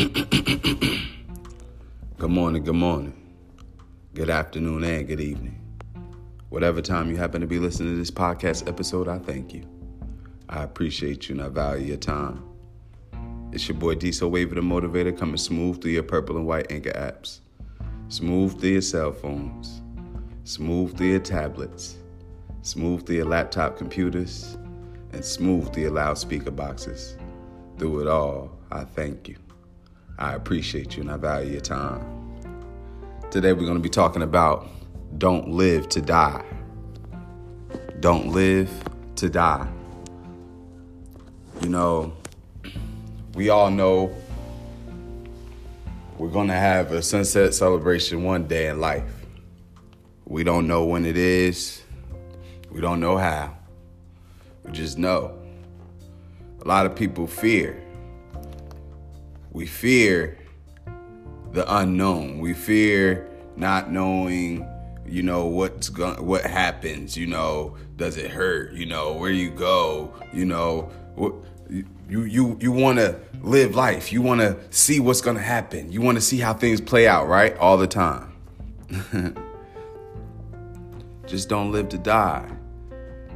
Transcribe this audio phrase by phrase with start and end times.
[0.00, 0.16] Good
[2.30, 3.12] morning, good morning,
[4.14, 5.60] good afternoon, and good evening.
[6.48, 9.68] Whatever time you happen to be listening to this podcast episode, I thank you.
[10.48, 12.42] I appreciate you and I value your time.
[13.52, 16.92] It's your boy Diesel Waver the Motivator coming smooth through your purple and white Anchor
[16.92, 17.40] apps,
[18.08, 19.82] smooth through your cell phones,
[20.44, 21.98] smooth through your tablets,
[22.62, 24.56] smooth through your laptop computers,
[25.12, 27.18] and smooth through your loudspeaker boxes.
[27.76, 29.36] Through it all, I thank you.
[30.20, 32.04] I appreciate you and I value your time.
[33.30, 34.68] Today we're going to be talking about
[35.16, 36.44] don't live to die.
[38.00, 38.70] Don't live
[39.16, 39.66] to die.
[41.62, 42.12] You know,
[43.34, 44.14] we all know
[46.18, 49.10] we're going to have a sunset celebration one day in life.
[50.26, 51.82] We don't know when it is,
[52.70, 53.56] we don't know how.
[54.64, 55.38] We just know.
[56.62, 57.82] A lot of people fear
[59.52, 60.38] we fear
[61.52, 62.38] the unknown.
[62.38, 64.66] We fear not knowing,
[65.06, 69.50] you know, what's going what happens, you know, does it hurt, you know, where you
[69.50, 71.34] go, you know, what
[71.68, 74.12] you you you want to live life.
[74.12, 75.90] You want to see what's going to happen.
[75.92, 77.56] You want to see how things play out, right?
[77.58, 78.32] All the time.
[81.26, 82.50] Just don't live to die.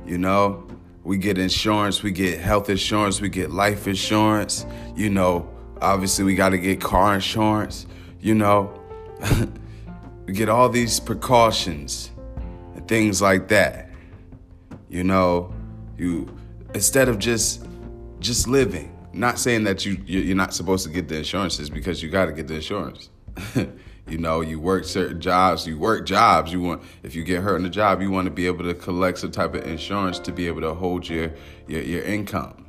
[0.04, 0.66] You know,
[1.04, 5.48] we get insurance, we get health insurance, we get life insurance, you know,
[5.84, 7.86] Obviously, we got to get car insurance,
[8.20, 8.80] you know.
[10.26, 12.10] we get all these precautions
[12.74, 13.90] and things like that.
[14.88, 15.52] You know,
[15.98, 16.34] you
[16.74, 17.66] instead of just
[18.20, 22.08] just living, not saying that you you're not supposed to get the insurances because you
[22.08, 23.10] got to get the insurance.
[24.08, 26.52] you know, you work certain jobs, you work jobs.
[26.52, 28.74] You want if you get hurt in the job, you want to be able to
[28.74, 31.32] collect some type of insurance to be able to hold your
[31.66, 32.66] your, your income.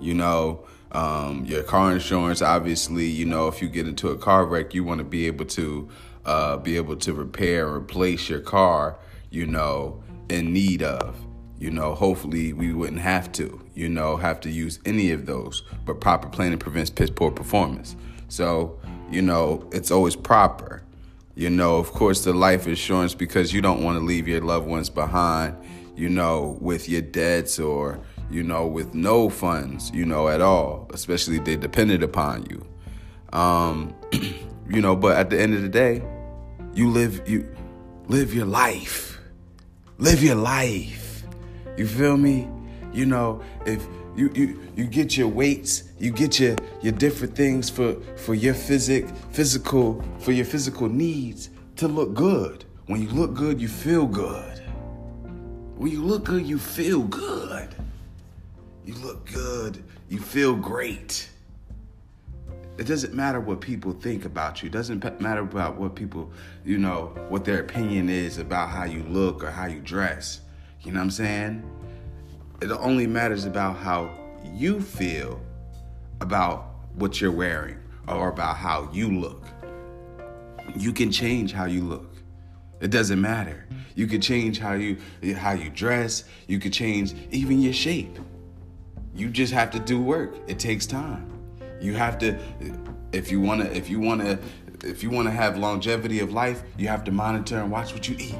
[0.00, 4.46] You know, um, your car insurance, obviously, you know, if you get into a car
[4.46, 5.88] wreck, you want to be able to
[6.24, 8.98] uh, be able to repair or replace your car,
[9.30, 11.16] you know, in need of.
[11.58, 15.62] You know, hopefully we wouldn't have to, you know, have to use any of those.
[15.84, 17.96] But proper planning prevents piss poor performance.
[18.28, 18.78] So,
[19.10, 20.82] you know, it's always proper.
[21.34, 24.66] You know, of course, the life insurance because you don't want to leave your loved
[24.66, 25.56] ones behind,
[25.96, 30.90] you know, with your debts or you know, with no funds, you know, at all,
[30.92, 32.66] especially they depended upon you.
[33.32, 33.94] Um,
[34.68, 36.02] you know, but at the end of the day,
[36.74, 37.48] you live you
[38.08, 39.18] live your life.
[39.98, 41.24] Live your life.
[41.76, 42.48] You feel me?
[42.92, 47.70] You know, if you you you get your weights, you get your your different things
[47.70, 52.64] for for your physic physical for your physical needs to look good.
[52.86, 54.58] When you look good, you feel good.
[55.76, 57.74] When you look good, you feel good.
[58.88, 59.84] You look good.
[60.08, 61.28] You feel great.
[62.78, 64.70] It doesn't matter what people think about you.
[64.70, 66.32] It doesn't matter about what people,
[66.64, 70.40] you know, what their opinion is about how you look or how you dress.
[70.80, 71.70] You know what I'm saying?
[72.62, 74.10] It only matters about how
[74.54, 75.38] you feel
[76.22, 77.78] about what you're wearing
[78.08, 79.44] or about how you look.
[80.78, 82.16] You can change how you look.
[82.80, 83.66] It doesn't matter.
[83.96, 84.96] You can change how you
[85.36, 86.24] how you dress.
[86.46, 88.18] You can change even your shape.
[89.18, 90.36] You just have to do work.
[90.46, 91.28] It takes time.
[91.80, 92.38] You have to
[93.12, 94.38] if you want to if you want to
[94.84, 98.08] if you want to have longevity of life, you have to monitor and watch what
[98.08, 98.38] you eat.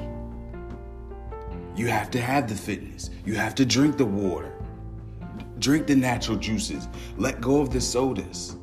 [1.75, 3.09] You have to have the fitness.
[3.25, 4.53] You have to drink the water.
[5.59, 6.87] Drink the natural juices.
[7.17, 8.55] Let go of the sodas.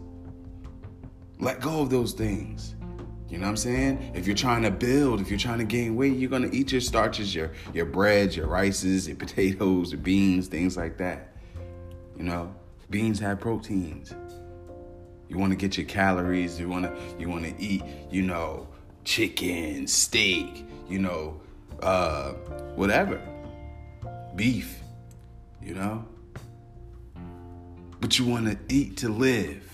[1.38, 2.76] Let go of those things.
[3.28, 4.12] You know what I'm saying?
[4.14, 6.80] If you're trying to build, if you're trying to gain weight, you're gonna eat your
[6.80, 11.35] starches, your your breads, your rices, your potatoes, your beans, things like that.
[12.16, 12.54] You know,
[12.90, 14.14] beans have proteins.
[15.28, 16.58] You want to get your calories.
[16.58, 17.82] You want to you want to eat.
[18.10, 18.68] You know,
[19.04, 20.64] chicken, steak.
[20.88, 21.40] You know,
[21.82, 22.32] uh,
[22.74, 23.20] whatever,
[24.34, 24.78] beef.
[25.62, 26.04] You know,
[28.00, 29.68] but you want to eat to live.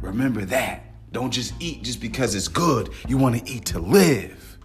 [0.00, 0.84] Remember that.
[1.12, 2.90] Don't just eat just because it's good.
[3.08, 4.58] You want to eat to live.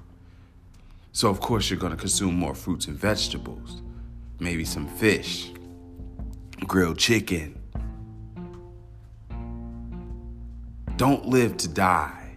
[1.12, 3.82] So, of course, you're going to consume more fruits and vegetables,
[4.40, 5.52] maybe some fish,
[6.68, 7.60] grilled chicken.
[10.98, 12.32] Don't live to die.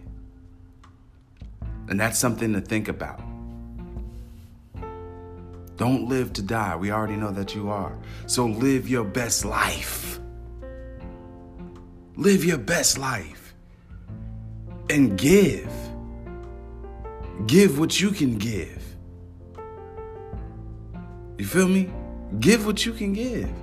[1.89, 3.21] And that's something to think about.
[5.75, 6.75] Don't live to die.
[6.75, 7.97] We already know that you are.
[8.25, 10.19] So live your best life.
[12.15, 13.53] Live your best life.
[14.89, 15.71] And give.
[17.47, 18.81] Give what you can give.
[21.37, 21.91] You feel me?
[22.39, 23.62] Give what you can give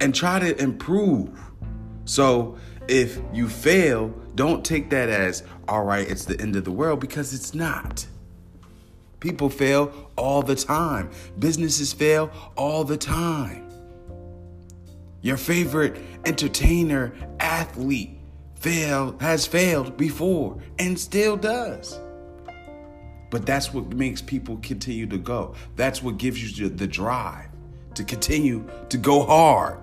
[0.00, 1.38] and try to improve.
[2.04, 2.58] So
[2.88, 7.00] if you fail, don't take that as, all right, it's the end of the world
[7.00, 8.06] because it's not.
[9.20, 11.10] People fail all the time.
[11.38, 13.68] Businesses fail all the time.
[15.20, 18.18] Your favorite entertainer, athlete
[18.54, 21.98] fail has failed before and still does.
[23.30, 25.54] But that's what makes people continue to go.
[25.76, 27.48] That's what gives you the drive
[27.94, 29.78] to continue to go hard.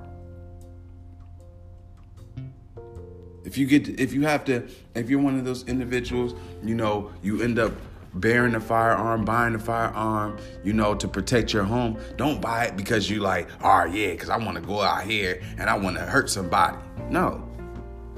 [3.45, 6.33] If you get, to, if you have to, if you're one of those individuals,
[6.63, 7.71] you know, you end up
[8.15, 11.99] bearing a firearm, buying a firearm, you know, to protect your home.
[12.17, 15.41] Don't buy it because you like, oh yeah, because I want to go out here
[15.57, 16.77] and I want to hurt somebody.
[17.09, 17.47] No,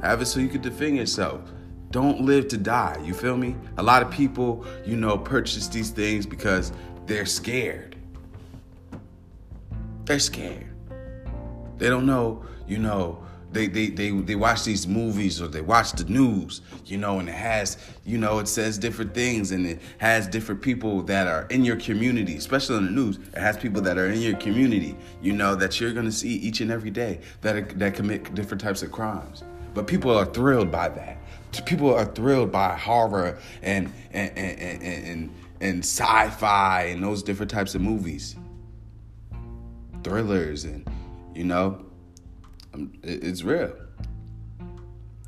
[0.02, 1.42] have it so you can defend yourself.
[1.90, 3.02] Don't live to die.
[3.04, 3.56] You feel me?
[3.78, 6.72] A lot of people, you know, purchase these things because
[7.06, 7.96] they're scared.
[10.06, 10.68] They're scared.
[11.78, 15.94] They don't know, you know, they, they they they watch these movies or they watch
[15.94, 19.82] the news, you know, and it has, you know, it says different things and it
[20.00, 23.18] has different people that are in your community, especially in the news.
[23.18, 26.60] It has people that are in your community, you know, that you're gonna see each
[26.60, 29.44] and every day that are, that commit different types of crimes.
[29.74, 31.18] But people are thrilled by that.
[31.66, 37.50] People are thrilled by horror and and and and, and, and sci-fi and those different
[37.50, 38.36] types of movies,
[40.04, 40.86] thrillers, and
[41.34, 41.87] you know
[43.04, 43.74] it's real.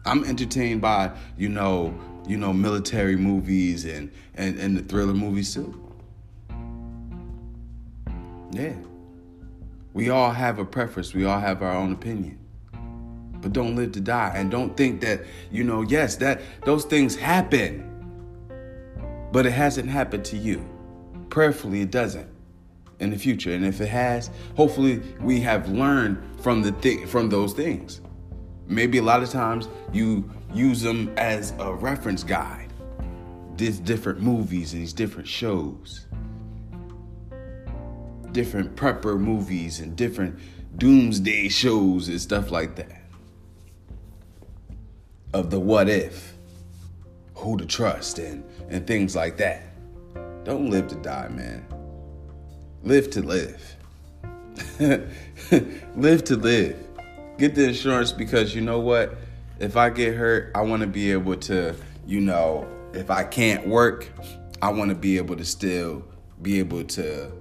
[0.06, 1.94] I'm entertained by you know
[2.28, 5.86] you know military movies and and and the thriller movies too.
[8.52, 8.74] Yeah.
[9.94, 11.14] We all have a preference.
[11.14, 12.38] We all have our own opinion.
[13.42, 17.16] But don't live to die and don't think that you know yes that those things
[17.16, 17.86] happen.
[19.32, 20.68] But it hasn't happened to you.
[21.30, 22.28] Prayerfully it doesn't
[23.00, 23.54] in the future.
[23.54, 28.02] And if it has, hopefully we have learned from the th- from those things.
[28.68, 32.72] Maybe a lot of times you use them as a reference guide.
[33.56, 36.06] These different movies and these different shows.
[38.32, 40.38] Different prepper movies and different
[40.78, 43.02] doomsday shows and stuff like that.
[45.34, 46.36] Of the what if,
[47.36, 49.64] who to trust and and things like that.
[50.44, 51.66] Don't live to die, man
[52.84, 53.76] live to live.
[55.96, 56.78] live to live.
[57.38, 59.18] Get the insurance because you know what?
[59.60, 63.68] If I get hurt, I want to be able to, you know, if I can't
[63.68, 64.08] work,
[64.62, 66.04] I want to be able to still
[66.42, 67.32] be able to,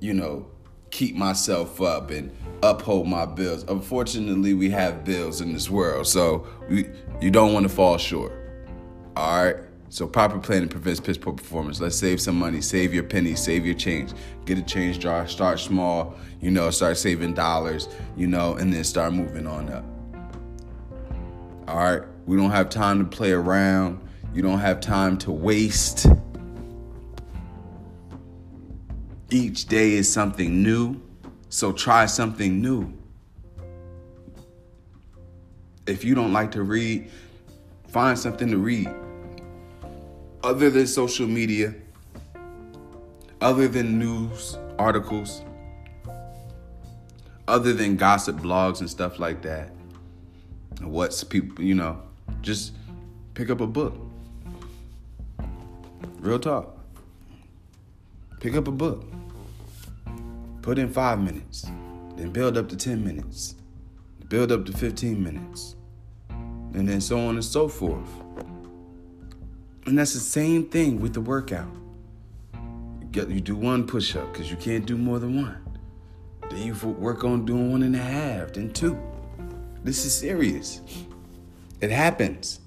[0.00, 0.46] you know,
[0.90, 3.64] keep myself up and uphold my bills.
[3.68, 6.88] Unfortunately, we have bills in this world, so we,
[7.20, 8.32] you don't want to fall short.
[9.16, 9.56] All right?
[9.90, 11.80] So proper planning prevents piss poor performance.
[11.80, 14.12] Let's save some money, save your pennies, save your change.
[14.44, 18.84] Get a change jar, start small, you know, start saving dollars, you know, and then
[18.84, 19.84] start moving on up.
[21.66, 24.00] All right, we don't have time to play around.
[24.32, 26.06] You don't have time to waste.
[29.28, 31.00] Each day is something new,
[31.48, 32.92] so try something new.
[35.88, 37.10] If you don't like to read,
[37.88, 38.88] find something to read
[40.42, 41.74] other than social media,
[43.40, 45.42] other than news articles,
[47.46, 49.72] other than gossip blogs and stuff like that.
[50.80, 52.00] What's people, you know,
[52.40, 52.74] just
[53.34, 53.94] pick up a book.
[56.20, 56.78] Real talk.
[58.40, 59.04] Pick up a book.
[60.62, 61.66] Put in five minutes,
[62.16, 63.54] then build up to 10 minutes,
[64.28, 65.74] build up to 15 minutes,
[66.28, 68.08] and then so on and so forth.
[69.86, 71.68] And that's the same thing with the workout.
[73.12, 75.78] You, do one push up because you can't do more than one.
[76.48, 79.00] Then you work on doing one and a half, then two.
[79.82, 80.80] This is serious.
[81.80, 82.60] It happens.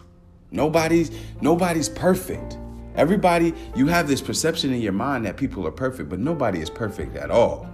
[0.51, 2.57] Nobody's nobody's perfect.
[2.95, 6.69] Everybody, you have this perception in your mind that people are perfect, but nobody is
[6.69, 7.67] perfect at all.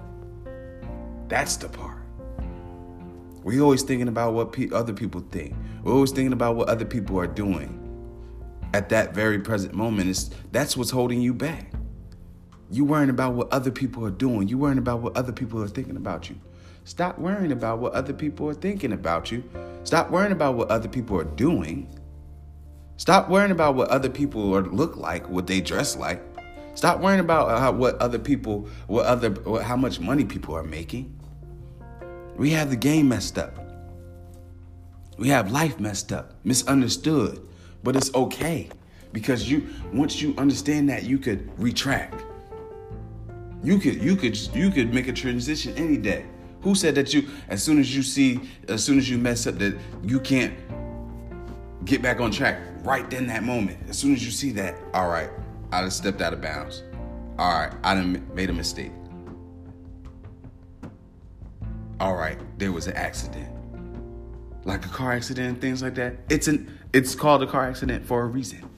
[1.27, 1.97] That's the part.
[3.43, 5.55] We're always thinking about what pe- other people think.
[5.83, 7.88] We're always thinking about what other people are doing
[8.73, 11.71] at that very present moment is that's what's holding you back.
[12.71, 14.47] You worrying about what other people are doing.
[14.47, 16.39] You worrying about what other people are thinking about you.
[16.83, 19.43] Stop worrying about what other people are thinking about you.
[19.83, 21.87] Stop worrying about what other people are doing.
[22.97, 26.21] Stop worrying about what other people are, look like, what they dress like.
[26.75, 30.63] Stop worrying about how, what other people, what other, what, how much money people are
[30.63, 31.15] making.
[32.37, 33.57] We have the game messed up.
[35.17, 37.48] We have life messed up, misunderstood.
[37.83, 38.69] But it's okay
[39.13, 42.23] because you once you understand that you could retract.
[43.63, 46.25] You could you could you could make a transition any day.
[46.61, 49.57] Who said that you as soon as you see as soon as you mess up
[49.59, 50.53] that you can't
[51.85, 53.77] get back on track right then that moment.
[53.89, 55.29] As soon as you see that, all right,
[55.71, 56.83] I done stepped out of bounds.
[57.37, 58.91] All right, I done made a mistake.
[61.99, 63.49] All right, there was an accident.
[64.69, 66.17] Like a car accident, things like that.
[66.29, 68.69] It's an it's called a car accident for a reason.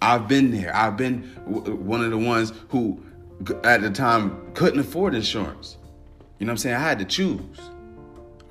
[0.00, 0.72] I've been there.
[0.72, 3.02] I've been one of the ones who
[3.64, 5.78] at the time couldn't afford insurance.
[6.38, 6.76] You know what I'm saying?
[6.76, 7.58] I had to choose.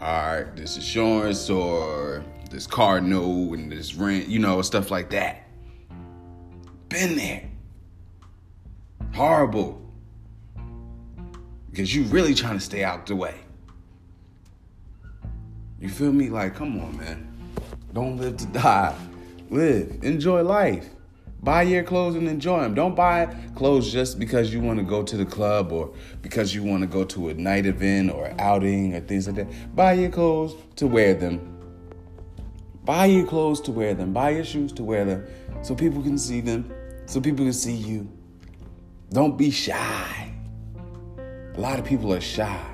[0.02, 5.12] All right, this insurance or this car note and this rent, you know, stuff like
[5.12, 5.48] that.
[6.90, 7.50] Been there.
[9.14, 9.82] Horrible.
[11.70, 13.43] Because you really trying to stay out the way.
[15.84, 16.30] You feel me?
[16.30, 17.28] Like, come on, man.
[17.94, 18.96] Don't live to die.
[19.50, 20.00] Live.
[20.02, 20.88] Enjoy life.
[21.42, 22.74] Buy your clothes and enjoy them.
[22.74, 26.64] Don't buy clothes just because you want to go to the club or because you
[26.64, 29.76] want to go to a night event or outing or things like that.
[29.76, 31.60] Buy your clothes to wear them.
[32.86, 34.14] Buy your clothes to wear them.
[34.14, 35.28] Buy your shoes to wear them
[35.64, 36.74] so people can see them,
[37.08, 38.10] so people can see you.
[39.10, 40.32] Don't be shy.
[41.18, 42.66] A lot of people are shy.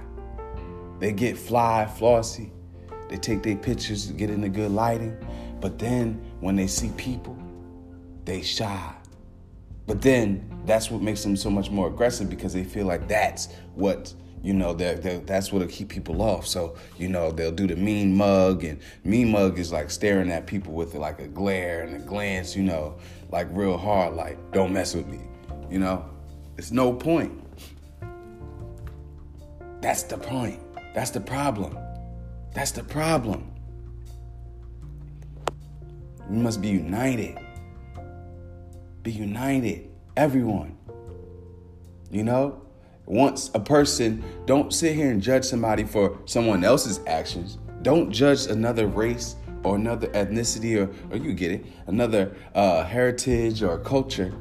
[0.99, 2.51] They get fly, flossy.
[3.09, 5.17] They take their pictures get in the good lighting.
[5.59, 7.37] But then when they see people,
[8.25, 8.93] they shy.
[9.87, 13.49] But then that's what makes them so much more aggressive because they feel like that's
[13.73, 14.13] what
[14.43, 17.75] you know they're, they're, that's what'll keep people off so you know they'll do the
[17.75, 21.95] mean mug and mean mug is like staring at people with like a glare and
[21.95, 22.95] a glance you know
[23.31, 25.19] like real hard like don't mess with me
[25.69, 26.09] you know
[26.57, 27.33] it's no point
[29.81, 30.59] that's the point
[30.93, 31.77] that's the problem
[32.59, 33.49] that's the problem
[36.29, 37.39] we must be united
[39.01, 39.89] be united.
[40.17, 40.77] Everyone.
[42.11, 42.61] You know?
[43.05, 47.57] Once a person, don't sit here and judge somebody for someone else's actions.
[47.81, 53.63] Don't judge another race or another ethnicity or, or you get it, another uh, heritage
[53.63, 54.31] or culture,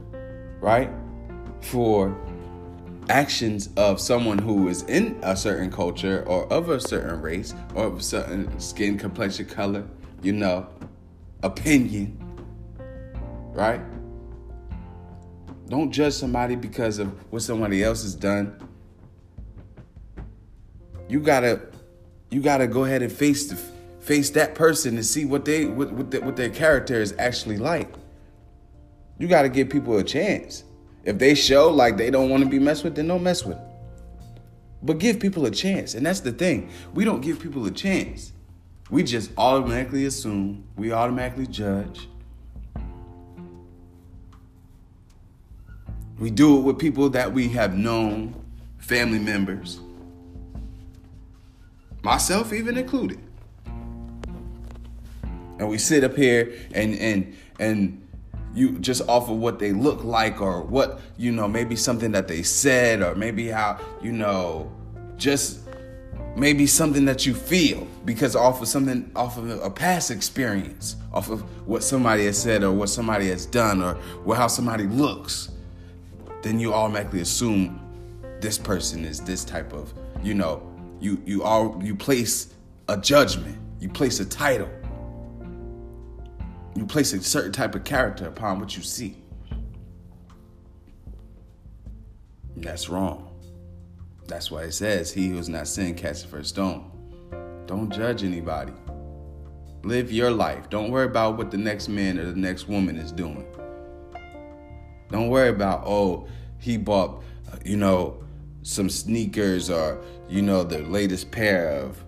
[0.60, 0.90] right?
[1.62, 2.14] For
[3.08, 7.86] actions of someone who is in a certain culture or of a certain race or
[7.86, 9.84] of a certain skin complexion color,
[10.22, 10.66] you know,
[11.42, 12.18] opinion,
[13.52, 13.80] right?
[15.68, 18.56] Don't judge somebody because of what somebody else has done.
[21.08, 21.60] You gotta,
[22.30, 23.56] you gotta go ahead and face the,
[24.00, 27.58] face that person and see what they what what, the, what their character is actually
[27.58, 27.92] like.
[29.18, 30.64] You gotta give people a chance.
[31.04, 33.58] If they show like they don't want to be messed with, then don't mess with.
[34.82, 36.70] But give people a chance, and that's the thing.
[36.94, 38.32] We don't give people a chance.
[38.90, 40.64] We just automatically assume.
[40.76, 42.08] We automatically judge
[46.18, 48.34] We do it with people that we have known,
[48.78, 49.80] family members,
[52.02, 53.20] myself even included.
[55.58, 58.07] And we sit up here and and and
[58.58, 62.28] you just off of what they look like or what you know maybe something that
[62.28, 64.70] they said or maybe how you know
[65.16, 65.60] just
[66.36, 71.30] maybe something that you feel because off of something off of a past experience off
[71.30, 73.96] of what somebody has said or what somebody has done or
[74.34, 75.50] how somebody looks
[76.42, 77.80] then you automatically assume
[78.40, 80.62] this person is this type of, you know,
[81.00, 82.54] you you all you place
[82.88, 84.68] a judgment, you place a title,
[86.78, 89.16] you place a certain type of character upon what you see.
[92.56, 93.24] That's wrong.
[94.26, 96.90] That's why it says, He who is not sin cast the first stone.
[97.66, 98.72] Don't judge anybody.
[99.84, 100.68] Live your life.
[100.70, 103.46] Don't worry about what the next man or the next woman is doing.
[105.10, 107.22] Don't worry about, oh, he bought,
[107.64, 108.22] you know,
[108.62, 112.04] some sneakers or, you know, the latest pair of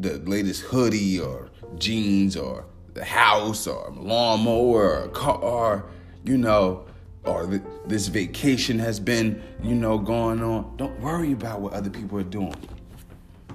[0.00, 2.66] the latest hoodie or jeans or
[3.02, 5.86] house or lawnmower or car,
[6.22, 6.84] you know,
[7.24, 10.76] or th- this vacation has been, you know, going on.
[10.76, 12.54] Don't worry about what other people are doing.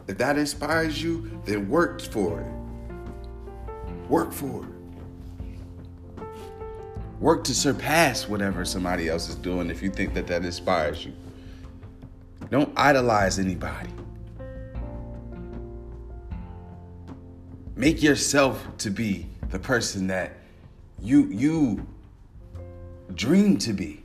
[0.08, 2.52] If that inspires you, then work for it.
[4.10, 4.70] Work for it.
[7.20, 11.14] Work to surpass whatever somebody else is doing if you think that that inspires you.
[12.50, 13.90] Don't idolize anybody.
[17.76, 20.38] Make yourself to be the person that
[21.02, 21.86] you you
[23.16, 24.04] dream to be.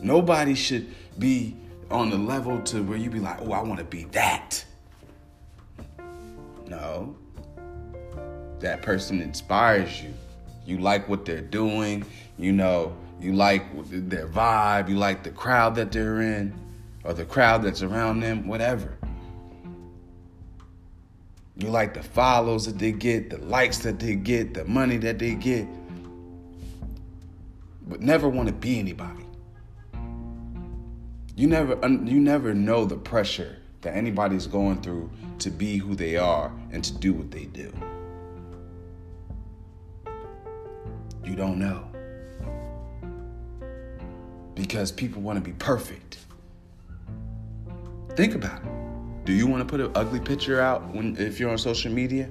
[0.00, 1.56] Nobody should be
[1.90, 4.64] on the level to where you be like, "Oh, I want to be that."
[6.66, 7.16] No.
[8.60, 10.12] That person inspires you.
[10.64, 12.04] You like what they're doing.
[12.38, 14.88] You know, you like their vibe.
[14.88, 16.52] You like the crowd that they're in
[17.04, 18.96] or the crowd that's around them, whatever.
[21.58, 25.18] You like the follows that they get, the likes that they get, the money that
[25.18, 25.66] they get,
[27.86, 29.24] but never want to be anybody.
[31.34, 36.16] You never you never know the pressure that anybody's going through to be who they
[36.16, 37.72] are and to do what they do.
[41.24, 41.84] You don't know.
[44.54, 46.18] Because people want to be perfect.
[48.14, 48.75] Think about it.
[49.26, 52.28] Do you want to put an ugly picture out when if you're on social media?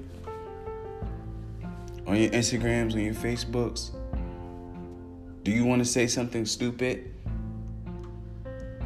[2.06, 3.90] On your Instagrams, on your Facebooks?
[5.42, 7.12] Do you want to say something stupid?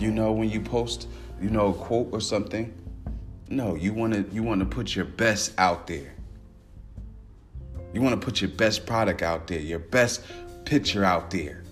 [0.01, 1.07] You know, when you post,
[1.41, 2.75] you know, a quote or something?
[3.49, 6.13] No, you want to you want to put your best out there.
[7.93, 10.25] You want to put your best product out there, your best
[10.65, 11.63] picture out there.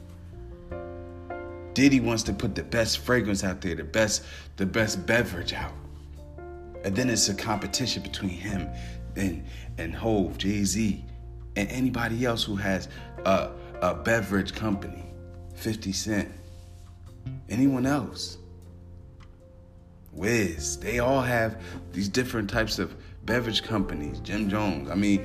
[1.74, 4.22] Diddy wants to put the best fragrance out there, the best
[4.56, 5.72] the best beverage out.
[6.84, 8.68] And then it's a competition between him
[9.16, 9.44] and
[9.78, 11.04] and Hov, Jay Z,
[11.56, 12.88] and anybody else who has
[13.24, 15.04] a, a beverage company,
[15.54, 16.28] 50 Cent,
[17.48, 18.38] anyone else.
[20.12, 22.94] Wiz, they all have these different types of
[23.24, 24.18] beverage companies.
[24.20, 24.90] Jim Jones.
[24.90, 25.24] I mean,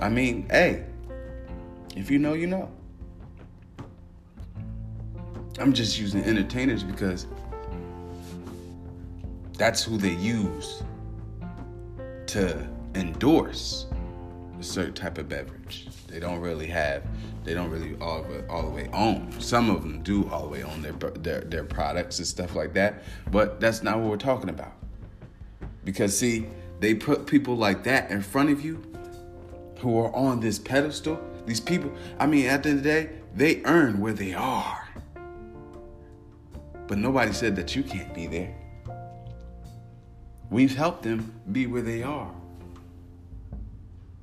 [0.00, 0.84] I mean, hey,
[1.96, 2.70] if you know, you know.
[5.58, 7.26] I'm just using entertainers because
[9.56, 10.82] that's who they use
[12.26, 13.86] to endorse
[14.58, 15.88] a certain type of beverage.
[16.08, 17.02] They don't really have,
[17.44, 19.32] they don't really all, all the way own.
[19.40, 22.72] Some of them do all the way own their, their, their products and stuff like
[22.74, 24.72] that, but that's not what we're talking about.
[25.84, 26.46] Because, see,
[26.80, 28.82] they put people like that in front of you
[29.78, 31.20] who are on this pedestal.
[31.46, 34.88] These people, I mean, at the end of the day, they earn where they are.
[36.86, 38.54] But nobody said that you can't be there.
[40.54, 42.32] We've helped them be where they are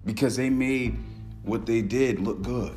[0.06, 0.97] because they made
[1.43, 2.73] what they did look good.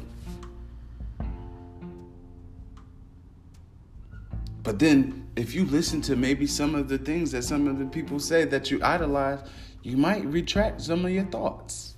[4.64, 7.86] But then, if you listen to maybe some of the things that some of the
[7.86, 9.48] people say that you idolize,
[9.84, 11.94] you might retract some of your thoughts.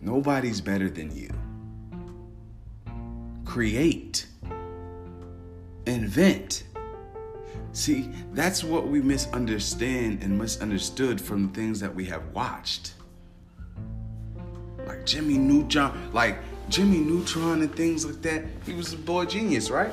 [0.00, 1.30] Nobody's better than you.
[3.44, 4.28] Create,
[5.86, 6.62] invent,
[7.76, 12.94] See, that's what we misunderstand and misunderstood from the things that we have watched.
[14.86, 16.38] Like Jimmy Neutron, like
[16.70, 18.44] Jimmy Neutron and things like that.
[18.64, 19.92] He was a boy genius, right?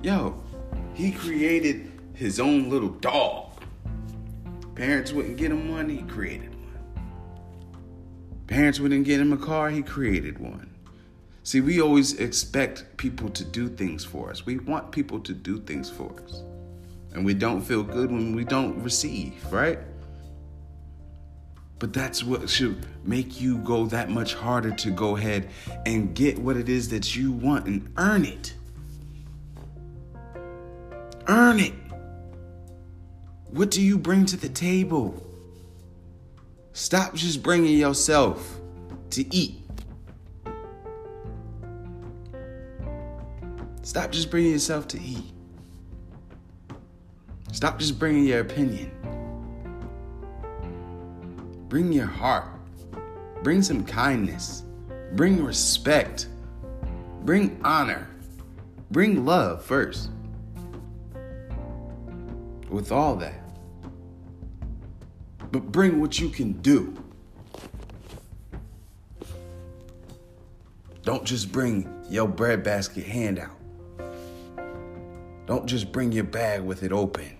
[0.00, 0.42] Yo,
[0.94, 3.60] he created his own little dog.
[4.74, 7.02] Parents wouldn't get him one, he created one.
[8.46, 10.75] Parents wouldn't get him a car, he created one.
[11.46, 14.44] See, we always expect people to do things for us.
[14.44, 16.42] We want people to do things for us.
[17.12, 19.78] And we don't feel good when we don't receive, right?
[21.78, 25.48] But that's what should make you go that much harder to go ahead
[25.86, 28.52] and get what it is that you want and earn it.
[31.28, 31.74] Earn it.
[33.50, 35.24] What do you bring to the table?
[36.72, 38.58] Stop just bringing yourself
[39.10, 39.65] to eat.
[43.86, 45.32] Stop just bringing yourself to eat.
[47.52, 48.90] Stop just bringing your opinion.
[51.68, 52.48] Bring your heart.
[53.44, 54.64] Bring some kindness.
[55.12, 56.26] Bring respect.
[57.22, 58.08] Bring honor.
[58.90, 60.10] Bring love first.
[62.68, 63.40] With all that.
[65.52, 66.92] But bring what you can do.
[71.04, 73.55] Don't just bring your breadbasket handout.
[75.46, 77.36] Don't just bring your bag with it open.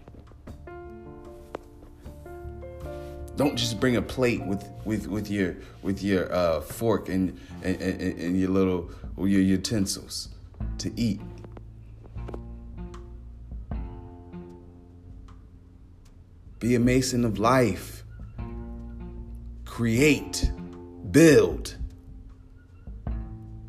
[3.36, 7.80] Don't just bring a plate with with, with your with your uh, fork and, and,
[7.82, 10.28] and, and your little your utensils
[10.78, 11.20] to eat.
[16.60, 18.04] Be a mason of life.
[19.66, 20.50] Create,
[21.10, 21.76] build.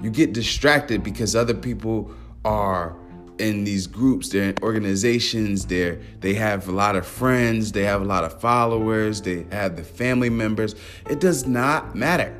[0.01, 2.11] You get distracted because other people
[2.45, 2.95] are
[3.39, 8.01] in these groups, they're in organizations, they're they have a lot of friends, they have
[8.01, 10.75] a lot of followers, they have the family members.
[11.09, 12.35] It does not matter.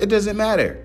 [0.00, 0.84] It doesn't matter.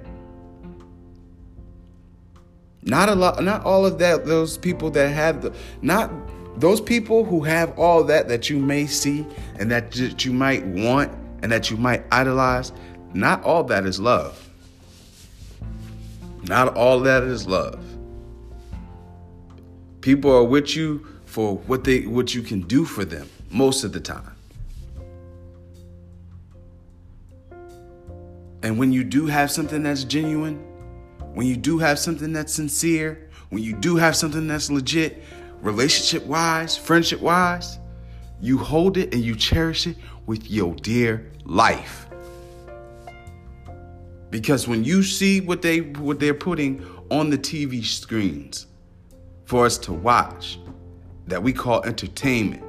[2.82, 6.12] Not a lot not all of that those people that have the not
[6.56, 9.26] those people who have all that that you may see
[9.58, 12.72] and that, that you might want and that you might idolize,
[13.14, 14.50] not all that is love.
[16.44, 17.84] Not all that is love.
[20.04, 23.94] People are with you for what they what you can do for them most of
[23.94, 24.36] the time.
[28.64, 30.56] And when you do have something that's genuine,
[31.34, 35.24] when you do have something that's sincere, when you do have something that's legit,
[35.62, 37.80] relationship wise, friendship wise,
[38.42, 42.08] you hold it and you cherish it with your dear life.
[44.30, 48.68] Because when you see what they what they're putting on the TV screens
[49.54, 50.58] for us to watch,
[51.28, 52.64] that we call entertainment,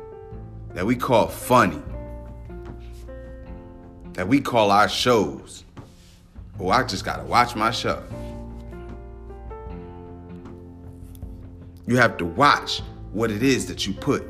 [0.75, 1.81] that we call funny,
[4.13, 5.65] that we call our shows,
[6.61, 8.03] Oh, I just gotta watch my show.
[11.87, 12.83] You have to watch
[13.15, 14.23] what it is that you put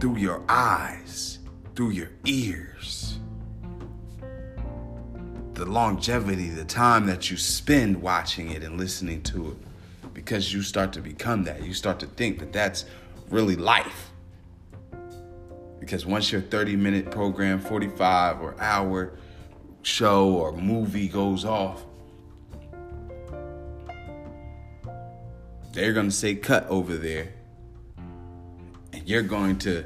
[0.00, 1.38] through your eyes,
[1.74, 3.20] through your ears.
[5.54, 9.63] The longevity, the time that you spend watching it and listening to it,
[10.24, 11.62] because you start to become that.
[11.62, 12.86] You start to think that that's
[13.28, 14.10] really life.
[15.78, 19.18] Because once your 30 minute program, 45 or hour
[19.82, 21.84] show or movie goes off,
[25.72, 27.32] they're going to say cut over there.
[28.94, 29.84] And you're going to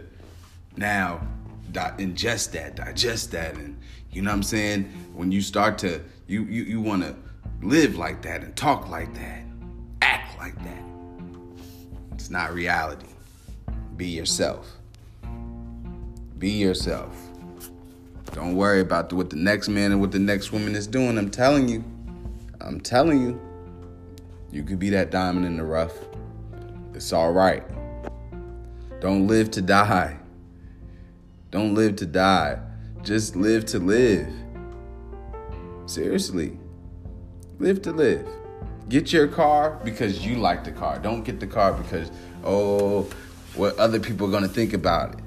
[0.77, 1.27] now
[1.73, 3.57] ingest that, digest that.
[3.57, 3.81] And
[4.13, 4.85] you know what I'm saying?
[5.15, 7.17] When you start to, you, you, you want to
[7.61, 9.38] live like that and talk like that,
[10.39, 10.83] like that.
[12.13, 13.07] It's not reality.
[13.97, 14.71] Be yourself.
[16.39, 17.17] Be yourself.
[18.33, 21.19] Don't worry about what the next man and what the next woman is doing.
[21.19, 21.85] I'm telling you.
[22.61, 23.41] I'm telling you.
[24.51, 25.95] You could be that diamond in the rough.
[26.95, 27.65] It's all right.
[29.01, 30.17] Don't live to die.
[31.51, 32.61] Don't live to die.
[33.03, 34.33] Just live to live.
[35.87, 36.59] Seriously.
[37.59, 38.29] Live to live.
[38.89, 40.99] Get your car because you like the car.
[40.99, 42.11] Don't get the car because,
[42.43, 43.03] oh,
[43.55, 45.21] what other people are going to think about it.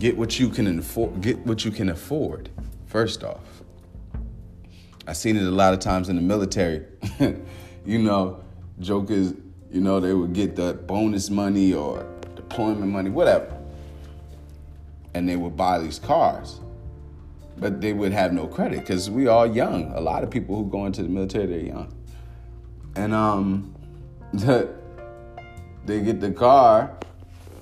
[0.00, 1.20] Get what you can afford.
[1.20, 2.50] Get what you can afford.
[2.86, 3.62] First off,
[5.06, 6.84] I've seen it a lot of times in the military.
[7.84, 8.42] you know,
[8.80, 9.34] jokers.
[9.70, 13.56] You know, they would get the bonus money or deployment money, whatever,
[15.14, 16.60] and they would buy these cars,
[17.56, 19.92] but they would have no credit because we all young.
[19.92, 21.94] A lot of people who go into the military, they're young,
[22.96, 23.74] and um,
[24.32, 26.96] they get the car.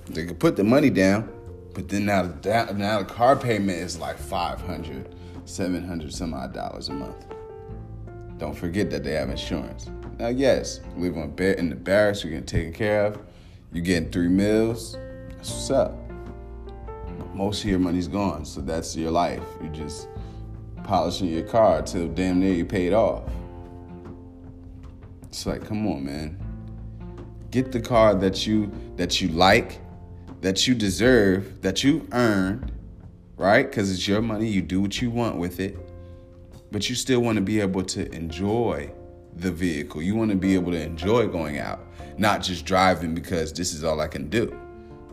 [0.07, 1.29] They could put the money down
[1.75, 6.93] but then now, now the car payment is like 500, 700 some odd dollars a
[6.93, 7.27] month.
[8.39, 9.91] Don't forget that they have insurance.
[10.19, 13.19] Now, yes, on in the barracks, you're getting taken care of.
[13.73, 14.99] You're getting three meals.
[15.31, 16.02] That's what's up.
[17.35, 19.43] Most of your money's gone, so that's your life.
[19.61, 20.09] You're just
[20.85, 23.25] polishing your car till damn near you paid off.
[25.25, 26.39] It's like, come on, man.
[27.51, 29.81] Get the car that you that you like
[30.43, 32.73] that you deserve, that you earned,
[33.37, 33.69] right?
[33.69, 35.79] Because it's your money, you do what you want with it,
[36.71, 38.93] but you still want to be able to enjoy
[39.37, 40.03] the vehicle.
[40.03, 41.81] You want to be able to enjoy going out,
[42.19, 44.59] not just driving because this is all I can do.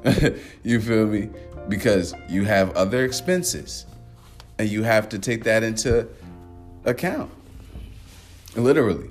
[0.63, 1.29] you feel me?
[1.69, 3.85] Because you have other expenses
[4.57, 6.07] and you have to take that into
[6.85, 7.31] account.
[8.55, 9.09] Literally.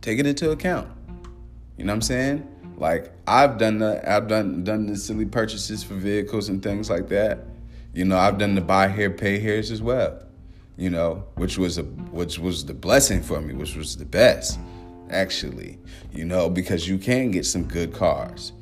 [0.00, 0.88] Take it into account.
[1.76, 2.48] You know what I'm saying?
[2.76, 7.08] Like I've done the I've done done the silly purchases for vehicles and things like
[7.08, 7.44] that.
[7.92, 10.22] You know, I've done the buy here, pay here's as well.
[10.76, 14.58] You know, which was a which was the blessing for me, which was the best,
[15.10, 15.78] actually.
[16.12, 18.52] You know, because you can get some good cars.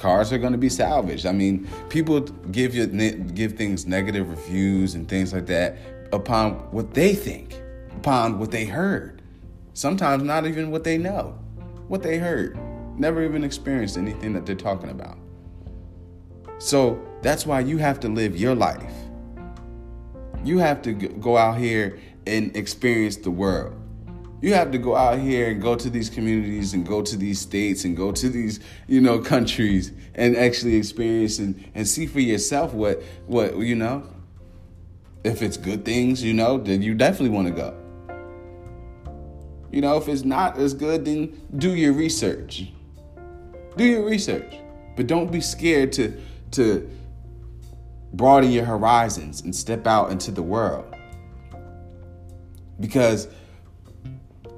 [0.00, 1.26] Cars are going to be salvaged.
[1.26, 5.76] I mean, people give you give things negative reviews and things like that
[6.12, 7.60] upon what they think,
[7.96, 9.22] upon what they heard.
[9.74, 11.38] Sometimes not even what they know,
[11.88, 12.58] what they heard
[13.00, 15.18] never even experienced anything that they're talking about.
[16.58, 18.92] So that's why you have to live your life.
[20.44, 23.79] You have to go out here and experience the world.
[24.40, 27.40] You have to go out here and go to these communities and go to these
[27.40, 32.20] states and go to these, you know, countries and actually experience and, and see for
[32.20, 34.02] yourself what what you know.
[35.24, 37.76] If it's good things, you know, then you definitely want to go.
[39.70, 42.68] You know, if it's not as good, then do your research.
[43.76, 44.54] Do your research,
[44.96, 46.18] but don't be scared to
[46.52, 46.90] to
[48.14, 50.86] broaden your horizons and step out into the world.
[52.80, 53.28] Because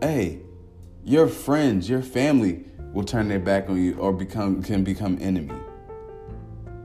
[0.03, 0.41] hey,
[1.05, 5.55] your friends, your family will turn their back on you or become can become enemy.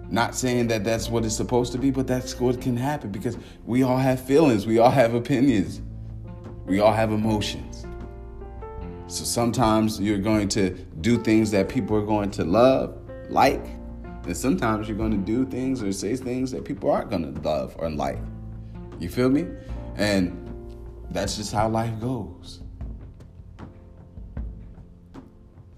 [0.09, 3.37] Not saying that that's what it's supposed to be, but that's what can happen because
[3.65, 5.81] we all have feelings, we all have opinions,
[6.65, 7.85] we all have emotions.
[9.07, 10.69] So sometimes you're going to
[11.01, 12.97] do things that people are going to love,
[13.29, 13.65] like,
[14.25, 17.41] and sometimes you're going to do things or say things that people aren't going to
[17.41, 18.19] love or like.
[18.99, 19.47] You feel me?
[19.95, 20.49] And
[21.09, 22.61] that's just how life goes.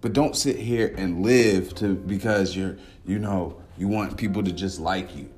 [0.02, 4.52] But don't sit here and live to because you're, you know, you want people to
[4.52, 5.30] just like you.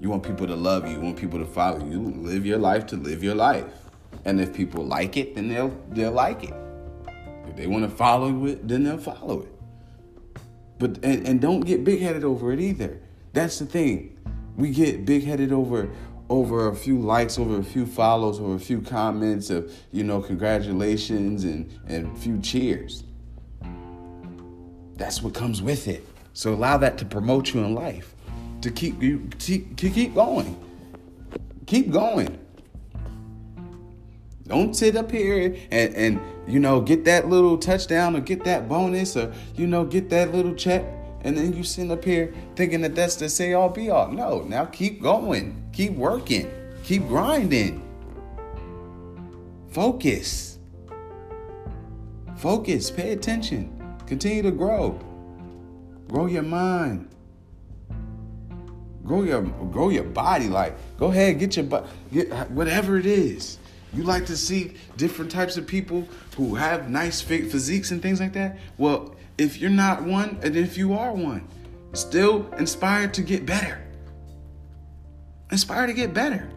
[0.00, 0.94] You want people to love you.
[0.94, 2.00] You want people to follow you.
[2.00, 3.64] Live your life to live your life.
[4.24, 6.54] And if people like it, then they'll they'll like it.
[7.48, 9.52] If they want to follow it, then they'll follow it.
[10.78, 13.00] But and, and don't get big headed over it either.
[13.32, 14.18] That's the thing.
[14.56, 15.90] We get big headed over
[16.28, 20.20] over a few likes, over a few follows, over a few comments of, you know,
[20.22, 23.04] congratulations and, and a few cheers.
[24.96, 26.06] That's what comes with it.
[26.32, 28.14] So allow that to promote you in life,
[28.60, 29.58] to keep you to
[29.90, 30.56] keep going.
[31.66, 32.38] Keep going.
[34.46, 38.68] Don't sit up here and, and you know get that little touchdown or get that
[38.68, 40.84] bonus or you know get that little check
[41.24, 44.10] and then you sit up here thinking that that's the say all be all.
[44.10, 46.50] No, now keep going, keep working,
[46.84, 47.80] keep grinding.
[49.70, 50.58] Focus.
[52.36, 53.73] Focus, pay attention,
[54.14, 54.92] continue to grow.
[56.08, 57.08] Grow your mind.
[59.04, 60.46] Grow your grow your body.
[60.46, 61.66] Like, go ahead, get your
[62.12, 63.58] get whatever it is.
[63.92, 68.32] You like to see different types of people who have nice physiques and things like
[68.34, 68.56] that?
[68.78, 71.48] Well, if you're not one, and if you are one,
[71.92, 73.82] still inspired to get better.
[75.50, 76.48] Inspired to get better.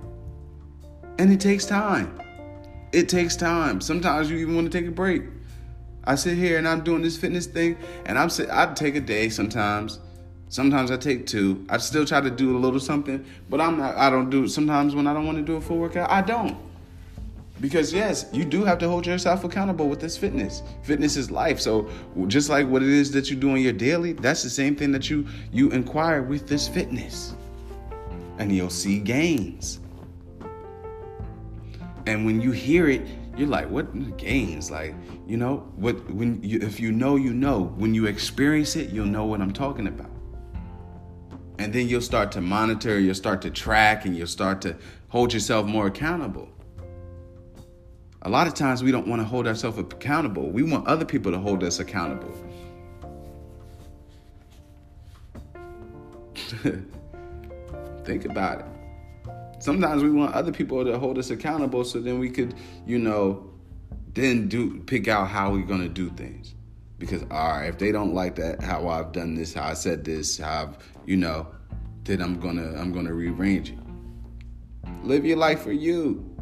[1.18, 2.22] And it takes time.
[2.92, 3.82] It takes time.
[3.82, 5.24] Sometimes you even want to take a break.
[6.08, 9.02] I sit here and I'm doing this fitness thing, and I'm sit, I take a
[9.02, 10.00] day sometimes.
[10.48, 11.66] Sometimes I take two.
[11.70, 13.98] I still try to do a little something, but I'm not.
[13.98, 14.48] I don't do.
[14.48, 16.58] Sometimes when I don't want to do a full workout, I don't.
[17.60, 20.64] Because yes, you do have to hold yourself accountable with this fitness.
[20.84, 21.60] Fitness is life.
[21.60, 21.90] So
[22.28, 24.94] just like what it is that you do on your daily, that's the same thing
[24.94, 27.36] that you you inquire with this fitness.
[28.38, 29.82] And you'll see gains.
[32.06, 33.06] And when you hear it,
[33.38, 34.72] you're like, what gains?
[34.72, 34.96] Like,
[35.28, 37.74] you know, what when you if you know, you know.
[37.78, 40.10] When you experience it, you'll know what I'm talking about.
[41.60, 44.76] And then you'll start to monitor, you'll start to track, and you'll start to
[45.10, 46.50] hold yourself more accountable.
[48.24, 50.50] A lot of times we don't want to hold ourselves accountable.
[50.50, 52.34] We want other people to hold us accountable.
[58.04, 58.77] Think about it.
[59.68, 62.54] Sometimes we want other people to hold us accountable so then we could,
[62.86, 63.50] you know,
[64.14, 66.56] then do pick out how we're going to do things.
[67.00, 70.06] Because all right, if they don't like that how I've done this, how I said
[70.06, 71.48] this, how I've, you know,
[72.06, 73.78] then I'm going to I'm going to rearrange it.
[75.04, 76.34] Live your life for you.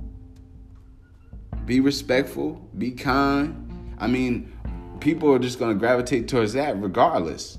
[1.65, 3.97] Be respectful, be kind.
[3.97, 4.55] I mean,
[4.99, 7.57] people are just going to gravitate towards that regardless.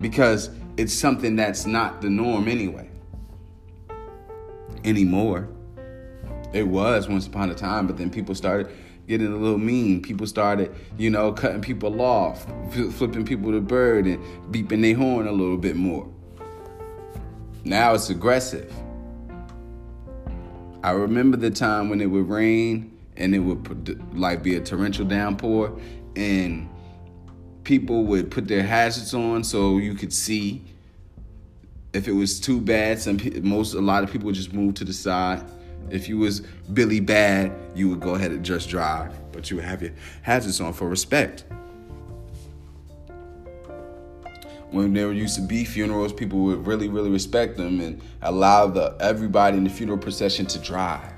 [0.00, 2.90] Because it's something that's not the norm anyway.
[4.84, 5.48] Anymore.
[6.52, 8.70] It was once upon a time, but then people started
[9.08, 10.02] getting a little mean.
[10.02, 12.46] People started, you know, cutting people off,
[12.92, 16.08] flipping people the bird, and beeping their horn a little bit more.
[17.64, 18.72] Now it's aggressive.
[20.82, 25.06] I remember the time when it would rain and it would like be a torrential
[25.06, 25.80] downpour
[26.14, 26.68] and
[27.64, 30.62] people would put their hazards on so you could see
[31.94, 34.84] if it was too bad some most a lot of people would just move to
[34.84, 35.42] the side
[35.90, 36.40] if you was
[36.72, 40.60] billy bad you would go ahead and just drive but you would have your hazards
[40.60, 41.44] on for respect
[44.74, 48.96] when there used to be funerals, people would really, really respect them and allow the
[48.98, 51.12] everybody in the funeral procession to drive.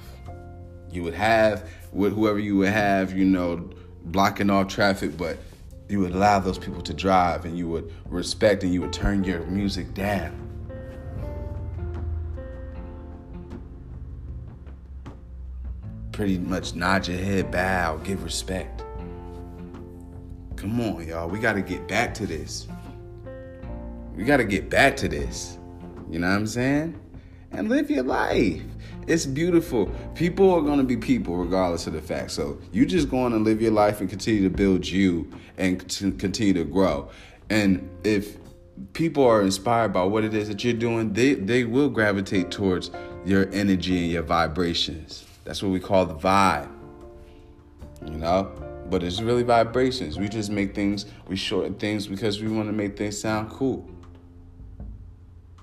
[0.91, 3.71] You would have with whoever you would have, you know,
[4.05, 5.39] blocking off traffic, but
[5.89, 9.25] you would allow those people to drive and you would respect and you would turn
[9.25, 10.46] your music down.
[16.17, 18.83] Pretty much nod your head, bow, give respect.
[20.57, 21.29] Come on, y'all.
[21.29, 22.67] We got to get back to this.
[24.15, 25.59] We got to get back to this.
[26.09, 26.99] You know what I'm saying?
[27.53, 28.63] And live your life.
[29.07, 29.93] It's beautiful.
[30.15, 32.31] People are going to be people regardless of the fact.
[32.31, 35.79] So you just go on and live your life and continue to build you and
[36.19, 37.11] continue to grow.
[37.51, 38.39] And if
[38.95, 42.91] people are inspired by what it is that you're doing, they, they will gravitate towards
[43.27, 45.26] your energy and your vibrations.
[45.47, 46.69] That's what we call the vibe.
[48.05, 48.53] You know?
[48.91, 50.19] But it's really vibrations.
[50.19, 53.89] We just make things, we shorten things because we want to make things sound cool.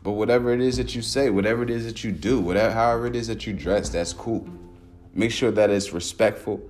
[0.02, 3.08] But whatever it is that you say, whatever it is that you do, whatever however
[3.08, 4.48] it is that you dress, that's cool.
[5.14, 6.62] Make sure that it's respectful,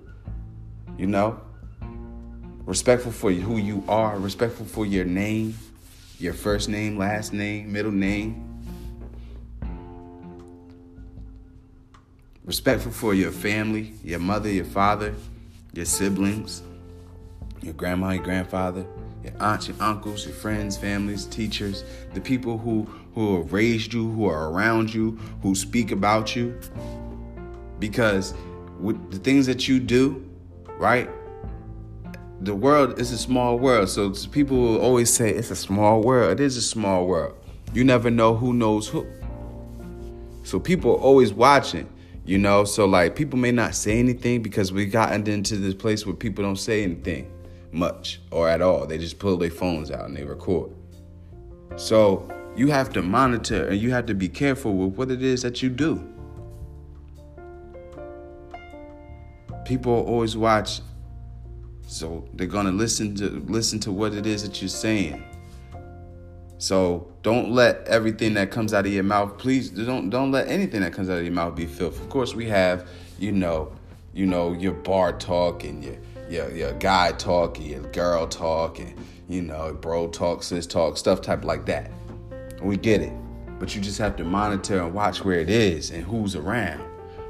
[0.97, 1.39] you know?
[2.65, 5.57] respectful for who you are, respectful for your name,
[6.19, 8.52] your first name, last name, middle name.
[12.45, 15.15] Respectful for your family, your mother, your father,
[15.71, 16.61] your siblings,
[17.61, 18.85] your grandma, your grandfather,
[19.23, 22.83] your aunts, your uncles, your friends, families, teachers, the people who,
[23.15, 26.59] who have raised you, who are around you, who speak about you.
[27.79, 28.33] Because
[28.77, 30.29] with the things that you do,
[30.77, 31.09] right?
[32.41, 33.87] The world is a small world.
[33.87, 36.33] So people will always say it's a small world.
[36.33, 37.35] It is a small world.
[37.73, 39.07] You never know who knows who.
[40.43, 41.87] So people are always watching,
[42.25, 42.63] you know.
[42.63, 46.43] So like people may not say anything because we've gotten into this place where people
[46.43, 47.31] don't say anything
[47.71, 48.85] much or at all.
[48.85, 50.71] They just pull their phones out and they record.
[51.75, 55.41] So you have to monitor and you have to be careful with what it is
[55.41, 56.07] that you do.
[59.65, 60.81] People always watch,
[61.87, 65.23] so they're gonna listen to listen to what it is that you're saying.
[66.63, 70.79] So don't let everything that comes out of your mouth, please don't don't let anything
[70.79, 71.99] that comes out of your mouth be filth.
[71.99, 72.87] Of course, we have,
[73.19, 73.73] you know,
[74.13, 75.97] you know, your bar talk and your
[76.29, 78.95] your your guy talk, and your girl talk, and
[79.27, 81.91] you know, bro talk, sis talk, stuff type like that.
[82.61, 83.11] We get it.
[83.59, 86.81] But you just have to monitor and watch where it is and who's around.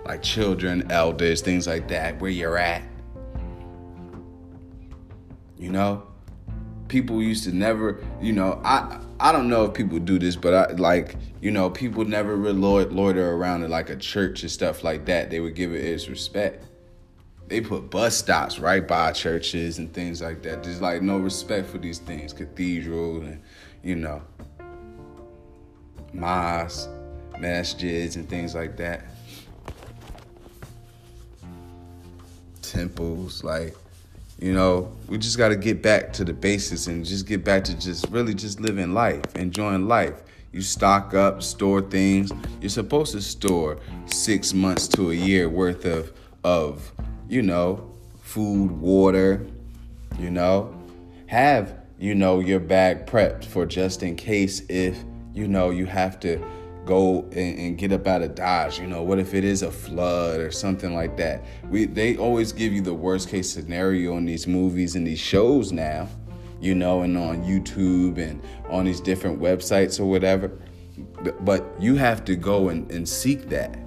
[0.06, 2.84] Like children, elders, things like that, where you're at.
[5.58, 6.04] You know?
[6.88, 10.54] People used to never, you know, I I don't know if people do this, but
[10.54, 14.84] I like, you know, people never really loiter around in like a church and stuff
[14.84, 15.32] like that.
[15.32, 16.66] They would give it its respect
[17.48, 20.64] they put bus stops right by churches and things like that.
[20.64, 23.42] There's like no respect for these things, cathedrals and
[23.84, 24.22] you know,
[26.14, 26.88] mosques,
[27.34, 29.04] masjids and things like that.
[32.62, 33.76] Temples, like,
[34.40, 37.64] you know, we just got to get back to the basics and just get back
[37.66, 40.22] to just really just living life, enjoying life.
[40.52, 42.32] You stock up, store things.
[42.62, 46.12] You're supposed to store six months to a year worth of
[46.44, 46.92] of
[47.34, 47.92] you know,
[48.22, 49.46] food, water,
[50.20, 50.74] you know,
[51.28, 54.98] have, you know, your bag prepped for just in case if,
[55.34, 56.40] you know, you have to
[56.86, 58.80] go and, and, get up out of Dodge.
[58.80, 61.44] You know, what if it is a flood or something like that?
[61.70, 65.72] We they always give you the worst case scenario in these movies and these shows
[65.72, 66.08] now,
[66.60, 70.52] you know, and on YouTube and on these different websites or whatever.
[71.42, 73.78] But you have to go and, and seek that.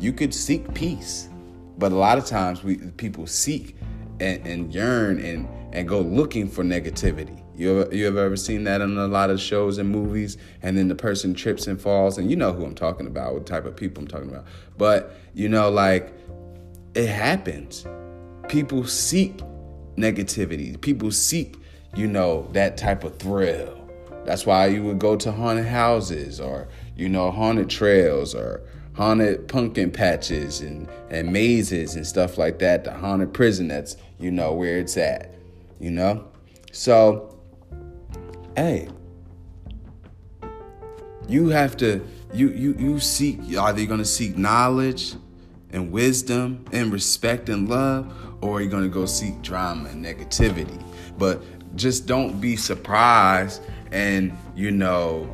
[0.00, 1.28] You could seek peace.
[1.76, 3.76] But a lot of times we people seek
[4.20, 7.42] and, and yearn and and go looking for negativity.
[7.58, 10.78] You ever, you have ever seen that in a lot of shows and movies, and
[10.78, 13.66] then the person trips and falls, and you know who I'm talking about, what type
[13.66, 14.46] of people I'm talking about.
[14.78, 16.12] But you know, like
[16.94, 17.84] it happens.
[18.48, 19.36] People seek
[19.96, 20.80] negativity.
[20.80, 21.56] People seek,
[21.94, 23.74] you know, that type of thrill.
[24.24, 28.62] That's why you would go to haunted houses or you know haunted trails or
[28.98, 34.28] haunted pumpkin patches and, and mazes and stuff like that, the haunted prison that's, you
[34.28, 35.32] know, where it's at,
[35.78, 36.26] you know?
[36.72, 37.37] So,
[38.58, 38.88] hey,
[41.28, 45.14] you have to, you, you, you seek, are you gonna seek knowledge
[45.70, 50.82] and wisdom and respect and love, or are you gonna go seek drama and negativity?
[51.16, 51.40] But
[51.76, 55.30] just don't be surprised and, you know,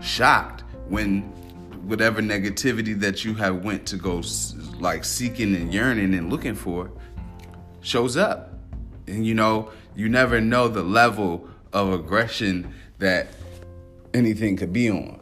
[0.00, 1.20] shocked when
[1.84, 4.22] whatever negativity that you have went to go
[4.78, 6.90] like seeking and yearning and looking for
[7.82, 8.54] shows up
[9.08, 13.28] and you know you never know the level of aggression that
[14.14, 15.20] anything could be on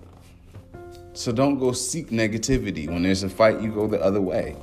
[1.12, 4.56] so don't go seek negativity when there's a fight you go the other way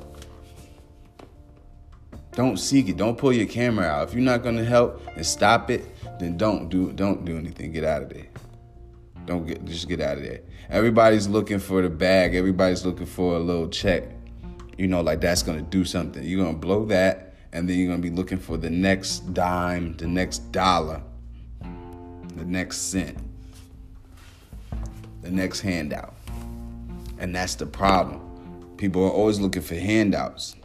[2.32, 5.70] don't seek it don't pull your camera out if you're not to help and stop
[5.70, 5.86] it
[6.20, 8.28] then don't do don't do anything get out of there
[9.28, 10.40] don't get just get out of there.
[10.70, 12.34] Everybody's looking for the bag.
[12.34, 14.04] Everybody's looking for a little check.
[14.78, 16.24] You know, like that's gonna do something.
[16.24, 20.08] You're gonna blow that, and then you're gonna be looking for the next dime, the
[20.08, 21.02] next dollar,
[22.38, 23.18] the next cent,
[25.22, 26.16] the next handout.
[27.20, 28.22] And that's the problem.
[28.78, 30.56] People are always looking for handouts.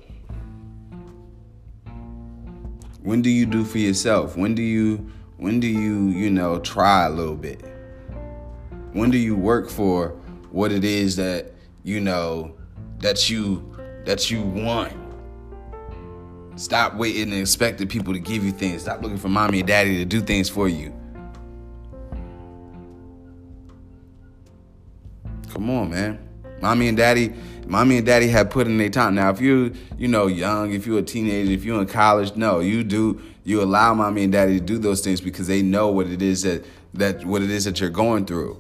[3.03, 4.37] When do you do for yourself?
[4.37, 7.64] When do you when do you, you know, try a little bit?
[8.93, 10.11] When do you work for
[10.53, 11.53] what it is that
[11.83, 12.55] you know
[12.99, 14.93] that you that you want?
[16.55, 18.83] Stop waiting and expecting people to give you things.
[18.83, 20.95] Stop looking for mommy and daddy to do things for you.
[25.53, 26.18] Come on, man.
[26.62, 27.34] Mommy and daddy,
[27.66, 29.16] mommy and daddy have put in their time.
[29.16, 32.61] Now, if you you know young, if you're a teenager, if you're in college, no,
[32.61, 36.07] you do you allow mommy and daddy to do those things because they know what
[36.07, 38.55] it is that that what it is that you're going through,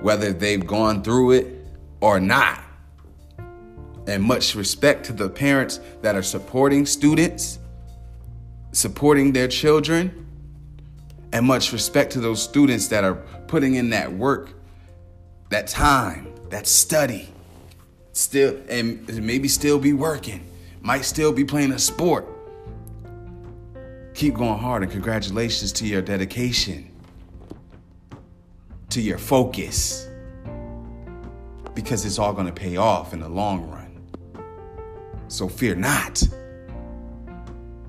[0.00, 1.66] whether they've gone through it
[2.00, 2.60] or not.
[4.06, 7.58] And much respect to the parents that are supporting students,
[8.72, 10.26] supporting their children,
[11.32, 13.14] and much respect to those students that are
[13.46, 14.50] putting in that work,
[15.54, 17.28] that time, that study,
[18.12, 20.44] still, and maybe still be working,
[20.80, 22.26] might still be playing a sport.
[24.14, 26.90] Keep going hard and congratulations to your dedication,
[28.88, 30.08] to your focus,
[31.72, 34.02] because it's all going to pay off in the long run.
[35.28, 36.20] So fear not,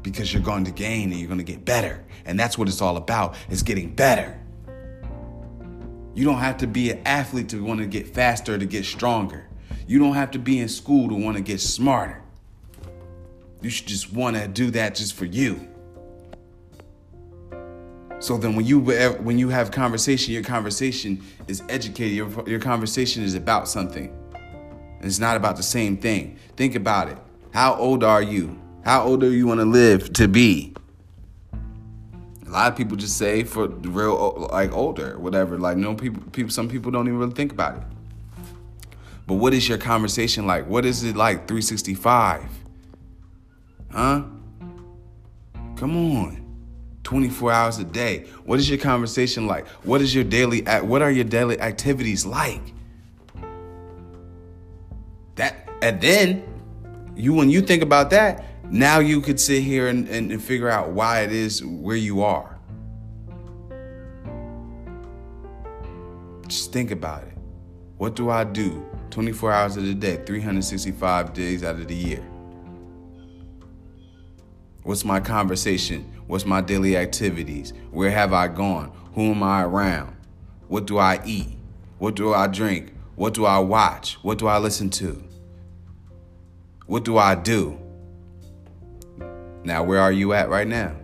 [0.03, 2.05] because you're going to gain and you're going to get better.
[2.25, 4.39] And that's what it's all about, is getting better.
[6.15, 9.47] You don't have to be an athlete to want to get faster, to get stronger.
[9.85, 12.21] You don't have to be in school to want to get smarter.
[13.61, 15.67] You should just want to do that just for you.
[18.19, 22.15] So then when you when you have conversation, your conversation is educated.
[22.15, 24.15] Your, your conversation is about something.
[24.33, 26.37] And it's not about the same thing.
[26.55, 27.17] Think about it.
[27.53, 28.59] How old are you?
[28.85, 30.73] How old do you want to live to be?
[32.47, 35.57] A lot of people just say for real like older, whatever.
[35.57, 37.83] Like no people people some people don't even really think about it.
[39.27, 40.67] But what is your conversation like?
[40.67, 42.43] What is it like 365?
[43.91, 44.23] Huh?
[45.75, 46.41] Come on.
[47.03, 48.25] 24 hours a day.
[48.45, 49.67] What is your conversation like?
[49.83, 52.61] What is your daily what are your daily activities like?
[55.35, 56.43] That and then
[57.15, 58.43] you when you think about that,
[58.75, 62.23] now you could sit here and, and, and figure out why it is where you
[62.23, 62.59] are.
[66.47, 67.37] Just think about it.
[67.97, 72.21] What do I do 24 hours of the day, 365 days out of the year?
[74.83, 76.11] What's my conversation?
[76.27, 77.71] What's my daily activities?
[77.91, 78.91] Where have I gone?
[79.13, 80.17] Who am I around?
[80.67, 81.57] What do I eat?
[81.97, 82.93] What do I drink?
[83.15, 84.15] What do I watch?
[84.21, 85.23] What do I listen to?
[86.87, 87.79] What do I do?
[89.65, 90.95] Now, where are you at right now?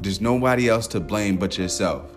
[0.00, 2.10] There's nobody else to blame but yourself.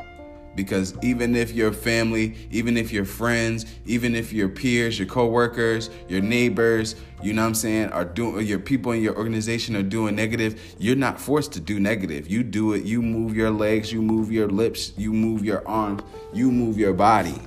[0.55, 5.91] Because even if your family, even if your friends, even if your peers, your coworkers,
[6.09, 9.83] your neighbors, you know what I'm saying, are doing your people in your organization are
[9.83, 12.27] doing negative, you're not forced to do negative.
[12.27, 16.01] You do it, you move your legs, you move your lips, you move your arms,
[16.33, 17.39] you move your body.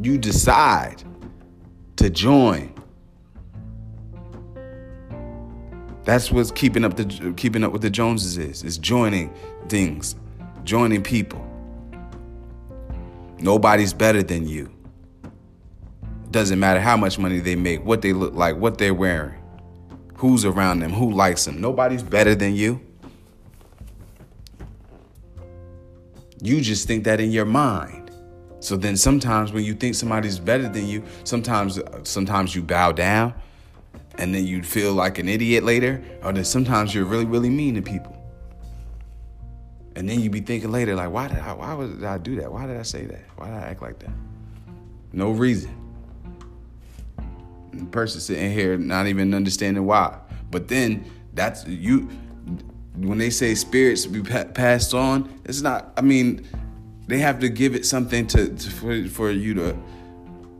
[0.00, 1.02] You decide
[1.96, 2.79] to join.
[6.04, 8.62] That's what's keeping up the keeping up with the Joneses is.
[8.62, 9.32] Is joining
[9.68, 10.16] things,
[10.64, 11.46] joining people.
[13.38, 14.70] Nobody's better than you.
[16.30, 19.34] Doesn't matter how much money they make, what they look like, what they're wearing,
[20.14, 21.60] who's around them, who likes them.
[21.60, 22.80] Nobody's better than you.
[26.42, 28.10] You just think that in your mind.
[28.60, 33.34] So then sometimes when you think somebody's better than you, sometimes sometimes you bow down
[34.18, 37.74] and then you'd feel like an idiot later, or then sometimes you're really really mean
[37.74, 38.16] to people.
[39.96, 42.52] And then you'd be thinking later like why did I why did I do that?
[42.52, 43.22] Why did I say that?
[43.36, 44.12] Why did I act like that?
[45.12, 45.76] No reason.
[47.72, 50.18] The person sitting here not even understanding why.
[50.50, 51.04] But then
[51.34, 52.08] that's you
[52.96, 56.46] when they say spirits be passed on, it's not I mean
[57.06, 59.76] they have to give it something to, to for, for you to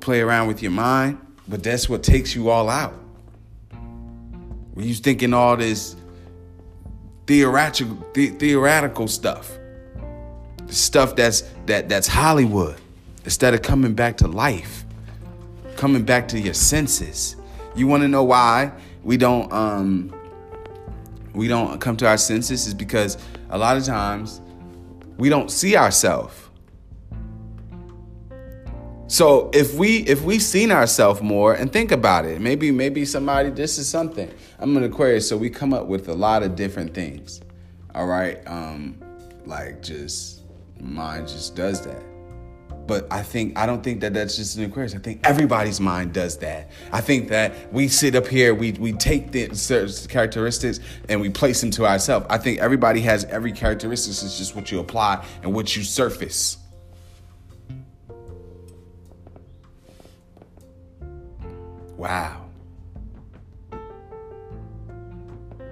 [0.00, 2.99] play around with your mind, but that's what takes you all out.
[4.74, 5.96] When you thinking all this
[7.26, 9.58] theoretical the, theoretical stuff,
[10.68, 12.76] stuff that's that that's Hollywood,
[13.24, 14.84] instead of coming back to life,
[15.76, 17.36] coming back to your senses.
[17.74, 20.14] You want to know why we don't um
[21.34, 23.16] we don't come to our senses is because
[23.50, 24.40] a lot of times
[25.16, 26.49] we don't see ourselves.
[29.20, 33.50] So if we if we've seen ourselves more and think about it, maybe maybe somebody
[33.50, 34.32] this is something.
[34.58, 37.42] I'm an Aquarius, so we come up with a lot of different things.
[37.94, 38.98] All right, um,
[39.44, 40.40] like just
[40.80, 42.02] mind just does that.
[42.86, 44.94] But I think I don't think that that's just an Aquarius.
[44.94, 46.70] I think everybody's mind does that.
[46.90, 51.28] I think that we sit up here, we we take the certain characteristics and we
[51.28, 52.24] place them to ourselves.
[52.30, 54.12] I think everybody has every characteristic.
[54.12, 56.56] It's just what you apply and what you surface.
[62.00, 62.46] Wow.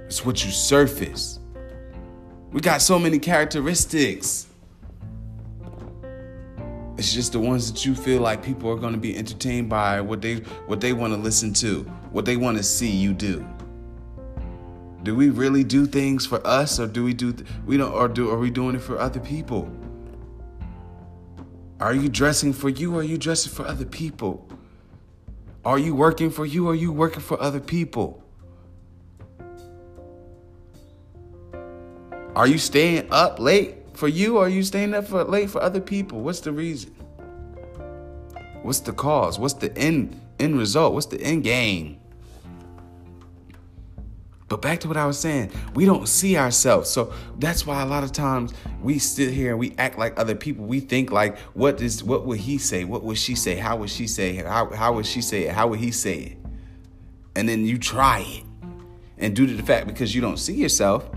[0.05, 1.41] It's what you surface.
[2.53, 4.47] We got so many characteristics.
[6.99, 10.03] It's just the ones that you feel like people are going to be entertained by,
[10.03, 10.35] what they
[10.67, 13.43] what they want to listen to, what they want to see you do.
[15.05, 18.29] Do we really do things for us, or do we do we don't, or do
[18.29, 19.67] are we doing it for other people?
[21.81, 24.47] Are you dressing for you, or are you dressing for other people?
[25.69, 28.25] Are you working for you, or are you working for other people?
[32.35, 35.61] Are you staying up late for you or are you staying up for late for
[35.61, 36.23] other people?
[36.23, 36.95] What's the reason?
[38.63, 39.39] What's the cause?
[39.39, 40.95] What's the end end result?
[40.95, 41.98] What's the end game?
[44.49, 46.89] But back to what I was saying, we don't see ourselves.
[46.89, 50.35] So that's why a lot of times we sit here and we act like other
[50.35, 50.65] people.
[50.65, 52.85] We think like, what is what would he say?
[52.85, 53.57] What would she say?
[53.57, 54.47] How would she say it?
[54.47, 55.53] How, how would she say it?
[55.53, 56.39] How would he say it?
[57.37, 58.45] And then you try it.
[59.19, 61.09] And due to the fact because you don't see yourself,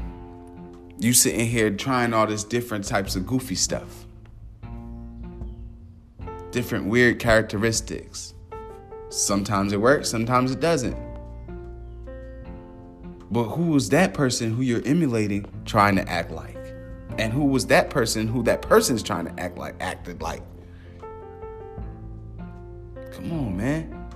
[0.99, 4.05] you sitting here trying all this different types of goofy stuff.
[6.51, 8.33] Different weird characteristics.
[9.09, 11.10] Sometimes it works, sometimes it doesn't.
[13.31, 16.57] But who was that person who you're emulating trying to act like?
[17.17, 20.41] And who was that person who that person's trying to act like, acted like?
[23.11, 24.07] Come on, man.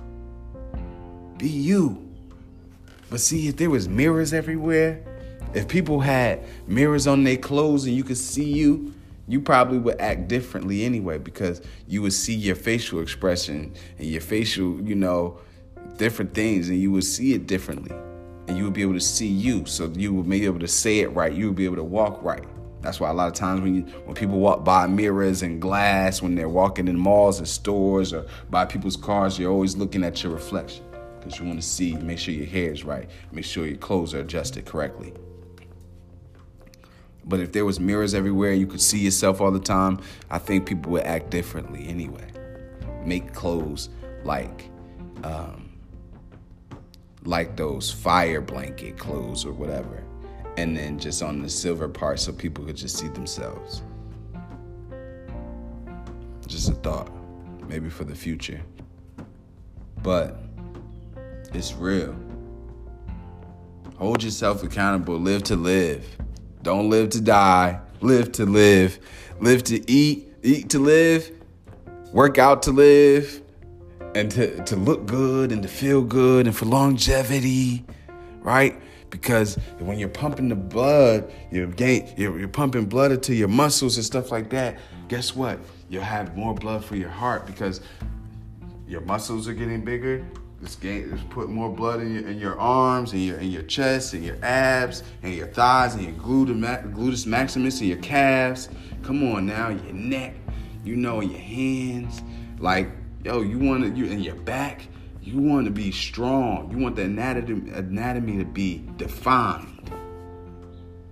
[1.38, 2.02] Be you.
[3.08, 5.02] But see, if there was mirrors everywhere,
[5.54, 8.92] if people had mirrors on their clothes and you could see you,
[9.28, 14.20] you probably would act differently anyway because you would see your facial expression and your
[14.20, 15.38] facial, you know,
[15.96, 17.94] different things and you would see it differently.
[18.48, 19.64] And you would be able to see you.
[19.66, 21.32] So you would be able to say it right.
[21.32, 22.44] You would be able to walk right.
[22.80, 26.22] That's why a lot of times when you, when people walk by mirrors and glass,
[26.22, 30.22] when they're walking in malls and stores or by people's cars, you're always looking at
[30.22, 30.84] your reflection
[31.18, 34.14] because you want to see, make sure your hair is right, make sure your clothes
[34.14, 35.12] are adjusted correctly.
[37.24, 39.98] But if there was mirrors everywhere, you could see yourself all the time,
[40.30, 42.30] I think people would act differently anyway.
[43.04, 43.88] Make clothes
[44.22, 44.70] like
[45.24, 45.65] um,
[47.26, 50.02] like those fire blanket clothes or whatever.
[50.56, 53.82] And then just on the silver part so people could just see themselves.
[56.46, 57.10] Just a thought,
[57.68, 58.60] maybe for the future.
[60.02, 60.38] But
[61.52, 62.14] it's real.
[63.98, 66.06] Hold yourself accountable, live to live.
[66.62, 68.98] Don't live to die, live to live.
[69.40, 71.30] Live to eat, eat to live,
[72.10, 73.42] work out to live,
[74.16, 77.84] and to, to look good and to feel good and for longevity,
[78.40, 78.74] right?
[79.10, 83.96] Because when you're pumping the blood, you're, gain, you're, you're pumping blood into your muscles
[83.96, 84.78] and stuff like that.
[85.08, 85.58] Guess what?
[85.90, 87.82] You'll have more blood for your heart because
[88.88, 90.26] your muscles are getting bigger,
[90.60, 93.62] this game is putting more blood in your, in your arms and your in your
[93.64, 98.70] chest and your abs and your thighs and your gluteus maximus and your calves.
[99.02, 100.34] Come on now, your neck,
[100.82, 102.22] you know, your hands.
[102.58, 102.88] Like,
[103.26, 104.86] yo, you want to you in your back.
[105.20, 106.70] You want to be strong.
[106.70, 109.90] You want the anatomy, anatomy to be defined.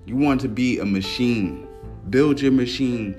[0.07, 1.67] You want to be a machine.
[2.11, 3.17] Build your machine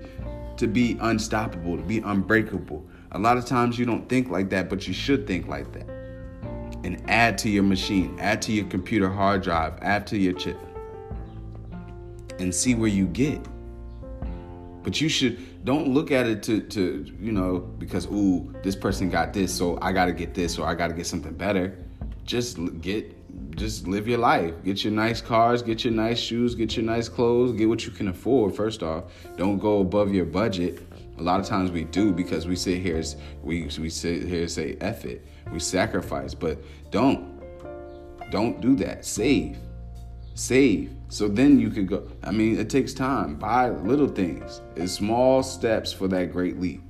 [0.55, 2.85] to be unstoppable, to be unbreakable.
[3.11, 5.89] A lot of times you don't think like that, but you should think like that
[6.85, 10.57] and add to your machine, add to your computer hard drive, add to your chip,
[12.39, 13.45] and see where you get.
[14.83, 19.09] But you should don't look at it to to you know because ooh this person
[19.09, 21.77] got this so I got to get this or I got to get something better.
[22.23, 23.11] Just get
[23.57, 24.53] just live your life.
[24.63, 27.91] Get your nice cars, get your nice shoes, get your nice clothes, get what you
[27.91, 28.55] can afford.
[28.55, 29.05] First off,
[29.35, 30.81] don't go above your budget.
[31.17, 33.01] A lot of times we do because we sit here
[33.43, 37.35] we we sit here and say F it we sacrifice, but don't.
[38.31, 39.05] Don't do that.
[39.05, 39.57] Save.
[40.33, 40.94] Save.
[41.07, 42.07] So then you could go.
[42.23, 43.35] I mean, it takes time.
[43.35, 44.61] Buy little things.
[44.75, 46.81] It's small steps for that great leap.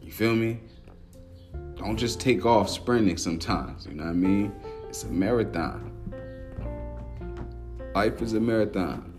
[0.00, 0.60] You feel me?
[1.76, 3.86] Don't just take off sprinting sometimes.
[3.86, 4.52] You know what I mean?
[4.88, 5.90] It's a marathon.
[7.94, 9.12] Life is a marathon.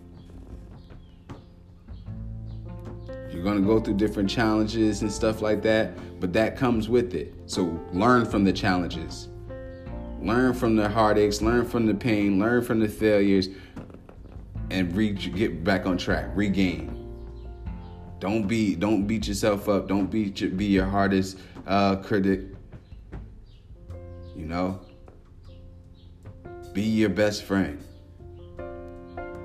[3.32, 7.14] You're going to go through different challenges and stuff like that but that comes with
[7.14, 7.34] it.
[7.46, 9.30] So learn from the challenges.
[10.26, 13.48] Learn from the heartaches, learn from the pain, learn from the failures,
[14.72, 16.92] and re- get back on track, regain.
[18.20, 19.88] Don't be don't beat yourself up.
[19.88, 22.42] Don't be be your hardest uh, critic.
[24.36, 24.82] You know,
[26.74, 27.84] be your best friend.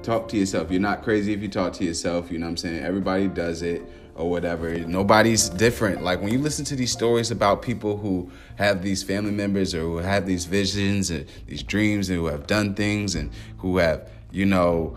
[0.03, 0.71] Talk to yourself.
[0.71, 2.31] You're not crazy if you talk to yourself.
[2.33, 2.83] You know what I'm saying?
[2.83, 3.83] Everybody does it
[4.21, 4.79] or whatever.
[4.79, 6.03] Nobody's different.
[6.03, 9.81] Like when you listen to these stories about people who have these family members or
[9.81, 14.09] who have these visions and these dreams and who have done things and who have,
[14.31, 14.97] you know,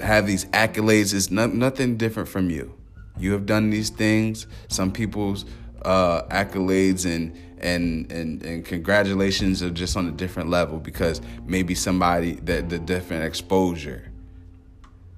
[0.00, 2.74] have these accolades is no, nothing different from you.
[3.18, 4.46] You have done these things.
[4.68, 5.44] Some people's
[5.82, 11.74] uh, accolades and and, and and congratulations are just on a different level because maybe
[11.74, 14.12] somebody that the different exposure,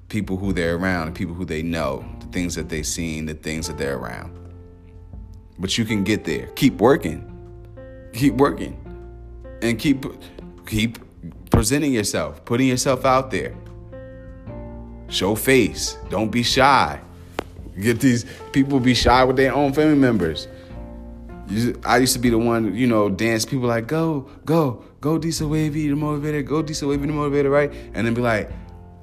[0.08, 2.02] people who they're around, people who they know,
[2.32, 4.36] things that they've seen, the things that they're around.
[5.58, 6.46] But you can get there.
[6.56, 7.26] Keep working.
[8.12, 8.76] Keep working.
[9.62, 10.06] And keep
[10.66, 10.98] keep
[11.50, 13.54] presenting yourself, putting yourself out there.
[15.08, 15.98] Show face.
[16.08, 17.00] Don't be shy.
[17.78, 20.48] Get these people be shy with their own family members.
[21.84, 25.48] I used to be the one, you know, dance people like go, go, go Diesel
[25.48, 27.72] Wavy the motivator, go Diesel Wavy the motivator, right?
[27.92, 28.50] And then be like,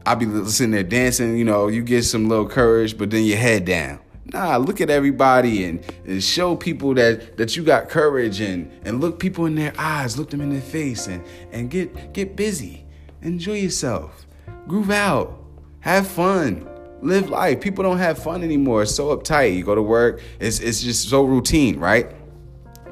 [0.07, 3.37] I'll be sitting there dancing, you know, you get some little courage, but then your
[3.37, 3.99] head down.
[4.33, 9.01] Nah, look at everybody and, and show people that that you got courage and and
[9.01, 12.85] look people in their eyes, look them in their face and and get get busy.
[13.21, 14.25] Enjoy yourself.
[14.67, 15.43] Groove out.
[15.81, 16.67] Have fun.
[17.01, 17.59] Live life.
[17.59, 18.83] People don't have fun anymore.
[18.83, 19.55] It's so uptight.
[19.55, 22.13] You go to work, it's it's just so routine, right?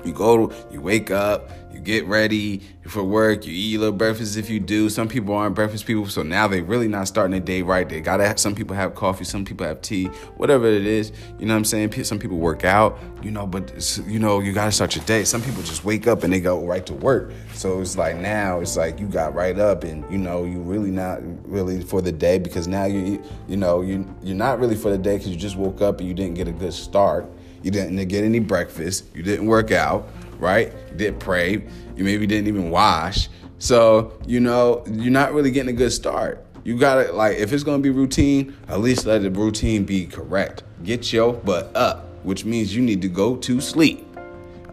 [0.03, 1.49] You go, you wake up,
[1.85, 4.89] get ready for work, you eat a little breakfast if you do.
[4.89, 7.87] Some people aren't breakfast people, so now they really not starting the day right.
[7.87, 10.05] They gotta have, some people have coffee, some people have tea,
[10.37, 11.11] whatever it is.
[11.39, 12.03] You know what I'm saying?
[12.03, 13.71] Some people work out, you know, but
[14.05, 15.23] you know, you gotta start your day.
[15.23, 17.31] Some people just wake up and they go right to work.
[17.53, 20.91] So it's like now it's like you got right up and you know, you really
[20.91, 24.89] not really for the day because now you you know, you you're not really for
[24.89, 27.29] the day because you just woke up and you didn't get a good start.
[27.63, 29.05] You didn't get any breakfast.
[29.15, 30.07] You didn't work out,
[30.39, 30.71] right?
[30.97, 31.65] Didn't pray.
[31.95, 33.29] You maybe didn't even wash.
[33.57, 36.45] So, you know, you're not really getting a good start.
[36.63, 40.63] You gotta, like, if it's gonna be routine, at least let the routine be correct.
[40.83, 44.05] Get your butt up, which means you need to go to sleep.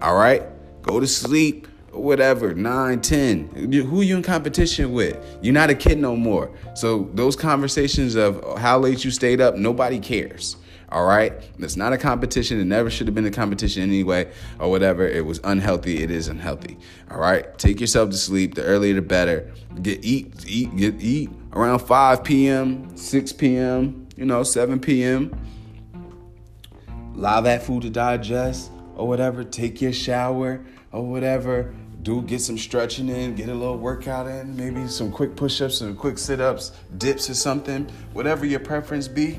[0.00, 0.42] All right?
[0.82, 3.72] Go to sleep whatever, 9, 10.
[3.72, 5.16] Who you in competition with?
[5.42, 6.50] You're not a kid no more.
[6.74, 10.56] So those conversations of how late you stayed up, nobody cares.
[10.92, 11.32] All right?
[11.58, 12.60] It's not a competition.
[12.60, 15.08] It never should have been a competition anyway, or whatever.
[15.08, 16.02] It was unhealthy.
[16.02, 16.76] It is unhealthy.
[17.10, 17.56] All right?
[17.58, 18.54] Take yourself to sleep.
[18.54, 19.50] The earlier the better.
[19.80, 25.34] Get eat, eat, get eat around 5 p.m., 6 p.m., you know, 7 p.m.
[27.14, 29.44] Allow that food to digest or whatever.
[29.44, 30.62] Take your shower
[30.92, 31.74] or whatever.
[32.02, 35.96] Do get some stretching in, get a little workout in, maybe some quick push-ups, some
[35.96, 39.38] quick sit-ups, dips or something, whatever your preference be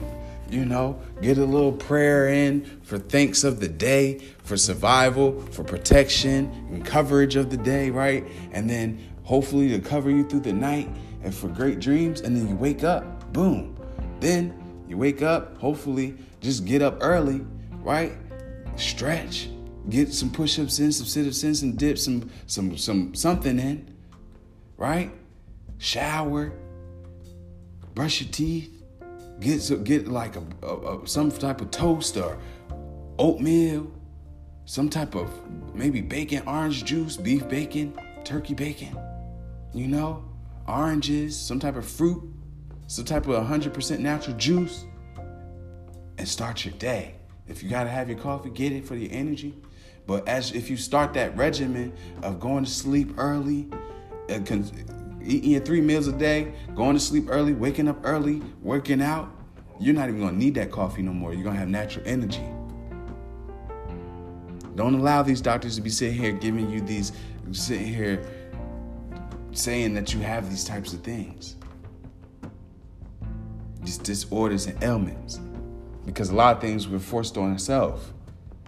[0.54, 5.64] you know, get a little prayer in for thanks of the day, for survival, for
[5.64, 8.26] protection and coverage of the day, right?
[8.51, 10.89] And then hopefully to cover you through the night
[11.24, 12.22] and for great dreams.
[12.22, 13.76] And then you wake up, boom.
[14.20, 17.45] Then you wake up, hopefully just get up early,
[17.82, 18.14] right?
[18.76, 19.49] Stretch,
[19.89, 23.95] get some push-ups in, some sit-ups in, some dips, some some some something in,
[24.78, 25.12] right?
[25.78, 26.54] Shower,
[27.93, 28.83] brush your teeth,
[29.40, 32.38] Get some, get like a, a, a, some type of toast or
[33.18, 33.92] oatmeal,
[34.66, 35.30] some type of
[35.74, 38.98] maybe bacon, orange juice, beef bacon, turkey bacon.
[39.74, 40.24] You know,
[40.68, 42.24] oranges, some type of fruit,
[42.88, 44.86] some type of 100% natural juice,
[46.18, 47.16] and start your day.
[47.48, 49.56] If you gotta have your coffee, get it for your energy.
[50.06, 53.68] But as if you start that regimen of going to sleep early,
[54.30, 54.40] uh,
[55.24, 59.30] eating your three meals a day, going to sleep early, waking up early, working out,
[59.80, 61.34] you're not even gonna need that coffee no more.
[61.34, 62.44] You're gonna have natural energy.
[64.76, 67.12] Don't allow these doctors to be sitting here giving you these,
[67.52, 68.26] sitting here
[69.52, 71.58] saying that you have these types of things,
[73.82, 75.40] these disorders and ailments.
[76.06, 78.06] Because a lot of things we're forced on ourselves,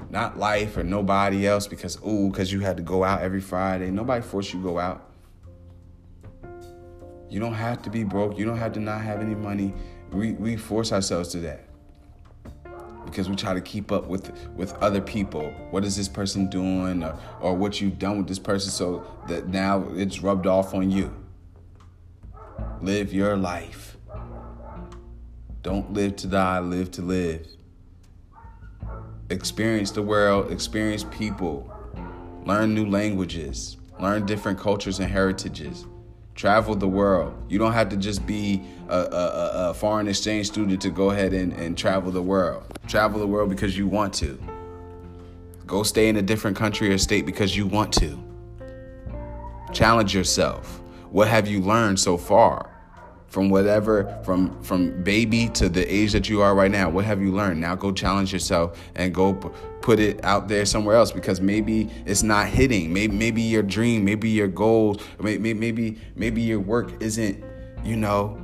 [0.10, 1.68] not life or nobody else.
[1.68, 3.90] Because ooh, because you had to go out every Friday.
[3.90, 5.10] Nobody forced you to go out.
[7.30, 8.38] You don't have to be broke.
[8.38, 9.74] You don't have to not have any money.
[10.12, 11.66] We, we force ourselves to that
[13.06, 15.52] because we try to keep up with with other people.
[15.72, 19.48] What is this person doing, or, or what you've done with this person, so that
[19.48, 21.14] now it's rubbed off on you.
[22.82, 23.98] Live your life.
[25.62, 26.60] Don't live to die.
[26.60, 27.48] Live to live.
[29.30, 30.52] Experience the world.
[30.52, 31.72] Experience people.
[32.46, 33.78] Learn new languages.
[34.00, 35.86] Learn different cultures and heritages
[36.36, 37.34] travel the world.
[37.50, 41.34] You don't have to just be a, a, a, foreign exchange student to go ahead
[41.34, 42.64] and, and travel the world.
[42.88, 44.38] Travel the world because you want to.
[45.66, 48.22] Go stay in a different country or state because you want to.
[49.74, 50.82] Challenge yourself.
[51.10, 52.76] What have you learned so far?
[53.28, 57.22] from whatever from from baby to the age that you are right now what have
[57.22, 59.34] you learned now go challenge yourself and go
[59.86, 64.04] put it out there somewhere else because maybe it's not hitting maybe maybe your dream
[64.04, 67.42] maybe your goals maybe maybe maybe your work isn't
[67.84, 68.42] you know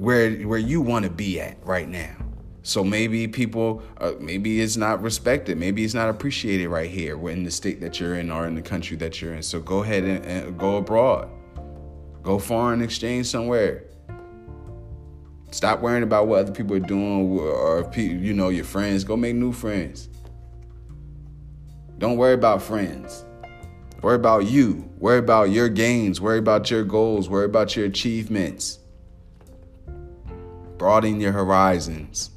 [0.00, 2.16] where where you want to be at right now.
[2.62, 7.42] So maybe people, uh, maybe it's not respected, maybe it's not appreciated right here, in
[7.42, 9.42] the state that you're in or in the country that you're in.
[9.42, 11.30] So go ahead and, and go abroad,
[12.22, 13.84] go foreign exchange somewhere.
[15.50, 19.04] Stop worrying about what other people are doing or you know your friends.
[19.04, 20.08] Go make new friends.
[21.98, 23.24] Don't worry about friends.
[24.00, 24.88] Worry about you.
[24.98, 26.20] Worry about your gains.
[26.20, 27.28] Worry about your goals.
[27.28, 28.78] Worry about your achievements.
[30.78, 32.30] Broaden your horizons.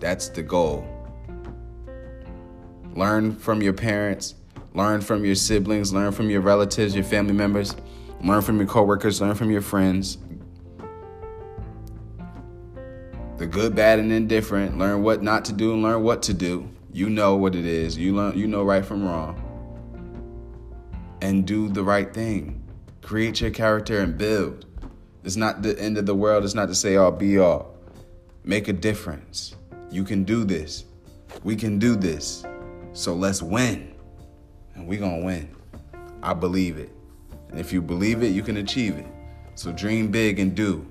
[0.00, 0.86] That's the goal.
[2.94, 4.36] Learn from your parents,
[4.72, 7.74] learn from your siblings, learn from your relatives, your family members,
[8.22, 10.18] learn from your coworkers, learn from your friends.
[13.36, 14.78] The good, bad, and indifferent.
[14.78, 16.70] Learn what not to do and learn what to do.
[16.92, 17.98] You know what it is.
[17.98, 19.40] You learn you know right from wrong.
[21.20, 22.62] And do the right thing.
[23.02, 24.66] Create your character and build.
[25.24, 26.44] It's not the end of the world.
[26.44, 27.74] It's not to say all be all.
[28.44, 29.56] Make a difference.
[29.90, 30.84] You can do this.
[31.42, 32.44] We can do this.
[32.92, 33.94] So let's win.
[34.74, 35.56] And we're going to win.
[36.22, 36.90] I believe it.
[37.48, 39.06] And if you believe it, you can achieve it.
[39.56, 40.86] So dream big and do.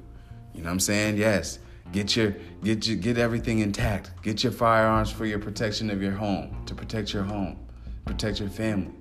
[0.53, 1.17] You know what I'm saying?
[1.17, 1.59] Yes.
[1.91, 4.11] Get your get your get everything intact.
[4.23, 7.59] Get your firearms for your protection of your home, to protect your home,
[8.05, 8.93] protect your family.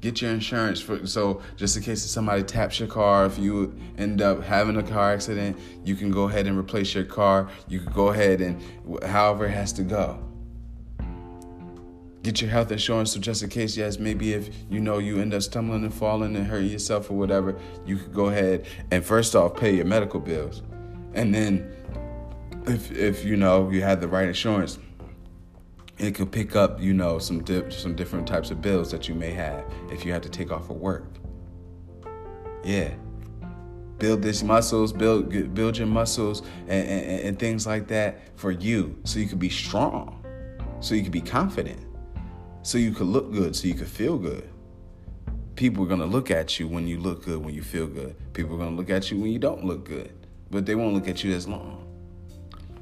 [0.00, 4.22] Get your insurance for so just in case somebody taps your car, if you end
[4.22, 7.48] up having a car accident, you can go ahead and replace your car.
[7.66, 8.62] You can go ahead and
[9.02, 10.22] however it has to go.
[12.22, 15.34] Get your health insurance so just in case, yes, maybe if you know you end
[15.34, 19.34] up stumbling and falling and hurting yourself or whatever, you could go ahead and first
[19.34, 20.62] off pay your medical bills.
[21.14, 21.74] And then
[22.66, 24.78] if if you know you had the right insurance,
[25.98, 29.14] it could pick up, you know, some di- some different types of bills that you
[29.14, 31.06] may have if you had to take off of work.
[32.64, 32.90] Yeah.
[33.98, 38.96] Build these muscles, build build your muscles and, and, and things like that for you
[39.02, 40.24] so you could be strong,
[40.80, 41.80] so you could be confident,
[42.62, 44.48] so you could look good, so you could feel good.
[45.56, 48.14] People are gonna look at you when you look good, when you feel good.
[48.34, 50.12] People are gonna look at you when you don't look good,
[50.48, 51.87] but they won't look at you as long.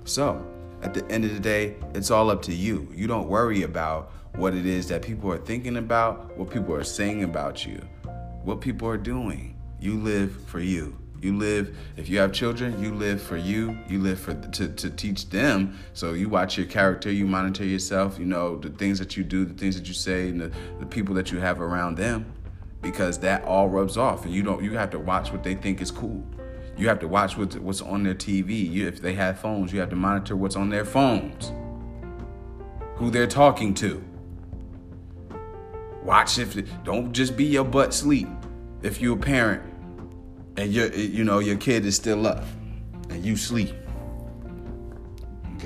[0.07, 0.47] So,
[0.83, 2.89] at the end of the day, it's all up to you.
[2.95, 6.85] You don't worry about what it is that people are thinking about, what people are
[6.85, 7.79] saying about you,
[8.45, 9.57] what people are doing.
[9.81, 10.97] You live for you.
[11.21, 13.77] You live, if you have children, you live for you.
[13.89, 15.77] You live for to, to teach them.
[15.93, 19.45] So you watch your character, you monitor yourself, you know, the things that you do,
[19.45, 22.33] the things that you say, and the, the people that you have around them.
[22.81, 24.25] Because that all rubs off.
[24.25, 26.25] And you don't you have to watch what they think is cool.
[26.77, 28.71] You have to watch what's on their TV.
[28.71, 31.53] You, if they have phones, you have to monitor what's on their phones,
[32.97, 34.05] who they're talking to.
[36.03, 38.29] Watch if don't just be your butt sleep.
[38.83, 39.63] If you're a parent
[40.57, 42.45] and you you know your kid is still up
[43.09, 43.75] and you sleep,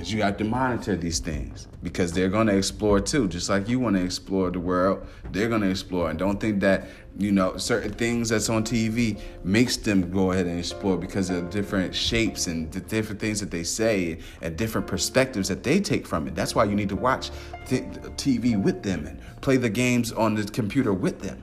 [0.01, 1.69] because you have to monitor these things.
[1.83, 3.29] Because they're going to explore too.
[3.29, 6.09] Just like you want to explore the world they're going to explore.
[6.09, 6.89] And don't think that
[7.19, 11.51] you know certain things that's on tv makes them go ahead and explore because of
[11.51, 16.07] different shapes and the different things that they say and different perspectives that they take
[16.07, 16.35] from it.
[16.35, 17.31] That's why you need to watch
[17.67, 21.43] tv with them and play the games on the computer with them.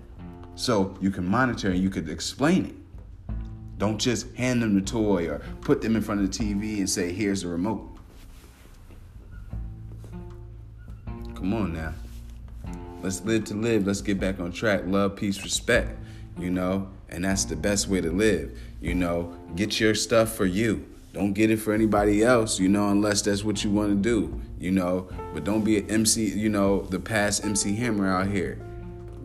[0.55, 3.35] So you can monitor and you could explain it.
[3.77, 6.89] Don't just hand them the toy or put them in front of the tv and
[6.89, 7.96] say here's the remote
[11.47, 11.93] Come on now.
[13.01, 13.87] Let's live to live.
[13.87, 14.81] Let's get back on track.
[14.85, 15.97] Love, peace, respect,
[16.37, 16.89] you know?
[17.07, 18.59] And that's the best way to live.
[18.81, 20.85] You know, get your stuff for you.
[21.13, 24.41] Don't get it for anybody else, you know, unless that's what you want to do,
[24.59, 25.07] you know.
[25.33, 28.59] But don't be an MC, you know, the past MC Hammer out here,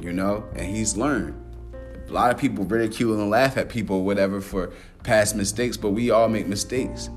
[0.00, 0.44] you know.
[0.54, 1.34] And he's learned.
[2.08, 6.12] A lot of people ridicule and laugh at people, whatever, for past mistakes, but we
[6.12, 7.10] all make mistakes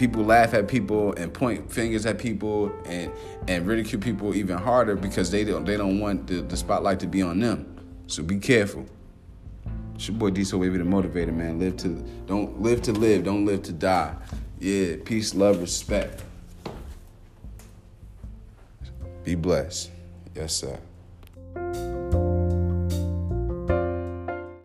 [0.00, 3.12] people laugh at people and point fingers at people and
[3.48, 7.06] and ridicule people even harder because they don't they don't want the, the spotlight to
[7.06, 7.66] be on them.
[8.06, 8.86] So be careful.
[9.94, 11.58] It's your boy Diesel Wavy the Motivator, man.
[11.58, 11.88] Live to
[12.26, 14.14] don't live to live, don't live to die.
[14.58, 16.22] Yeah, peace, love, respect.
[19.22, 19.90] Be blessed.
[20.34, 21.89] Yes, sir.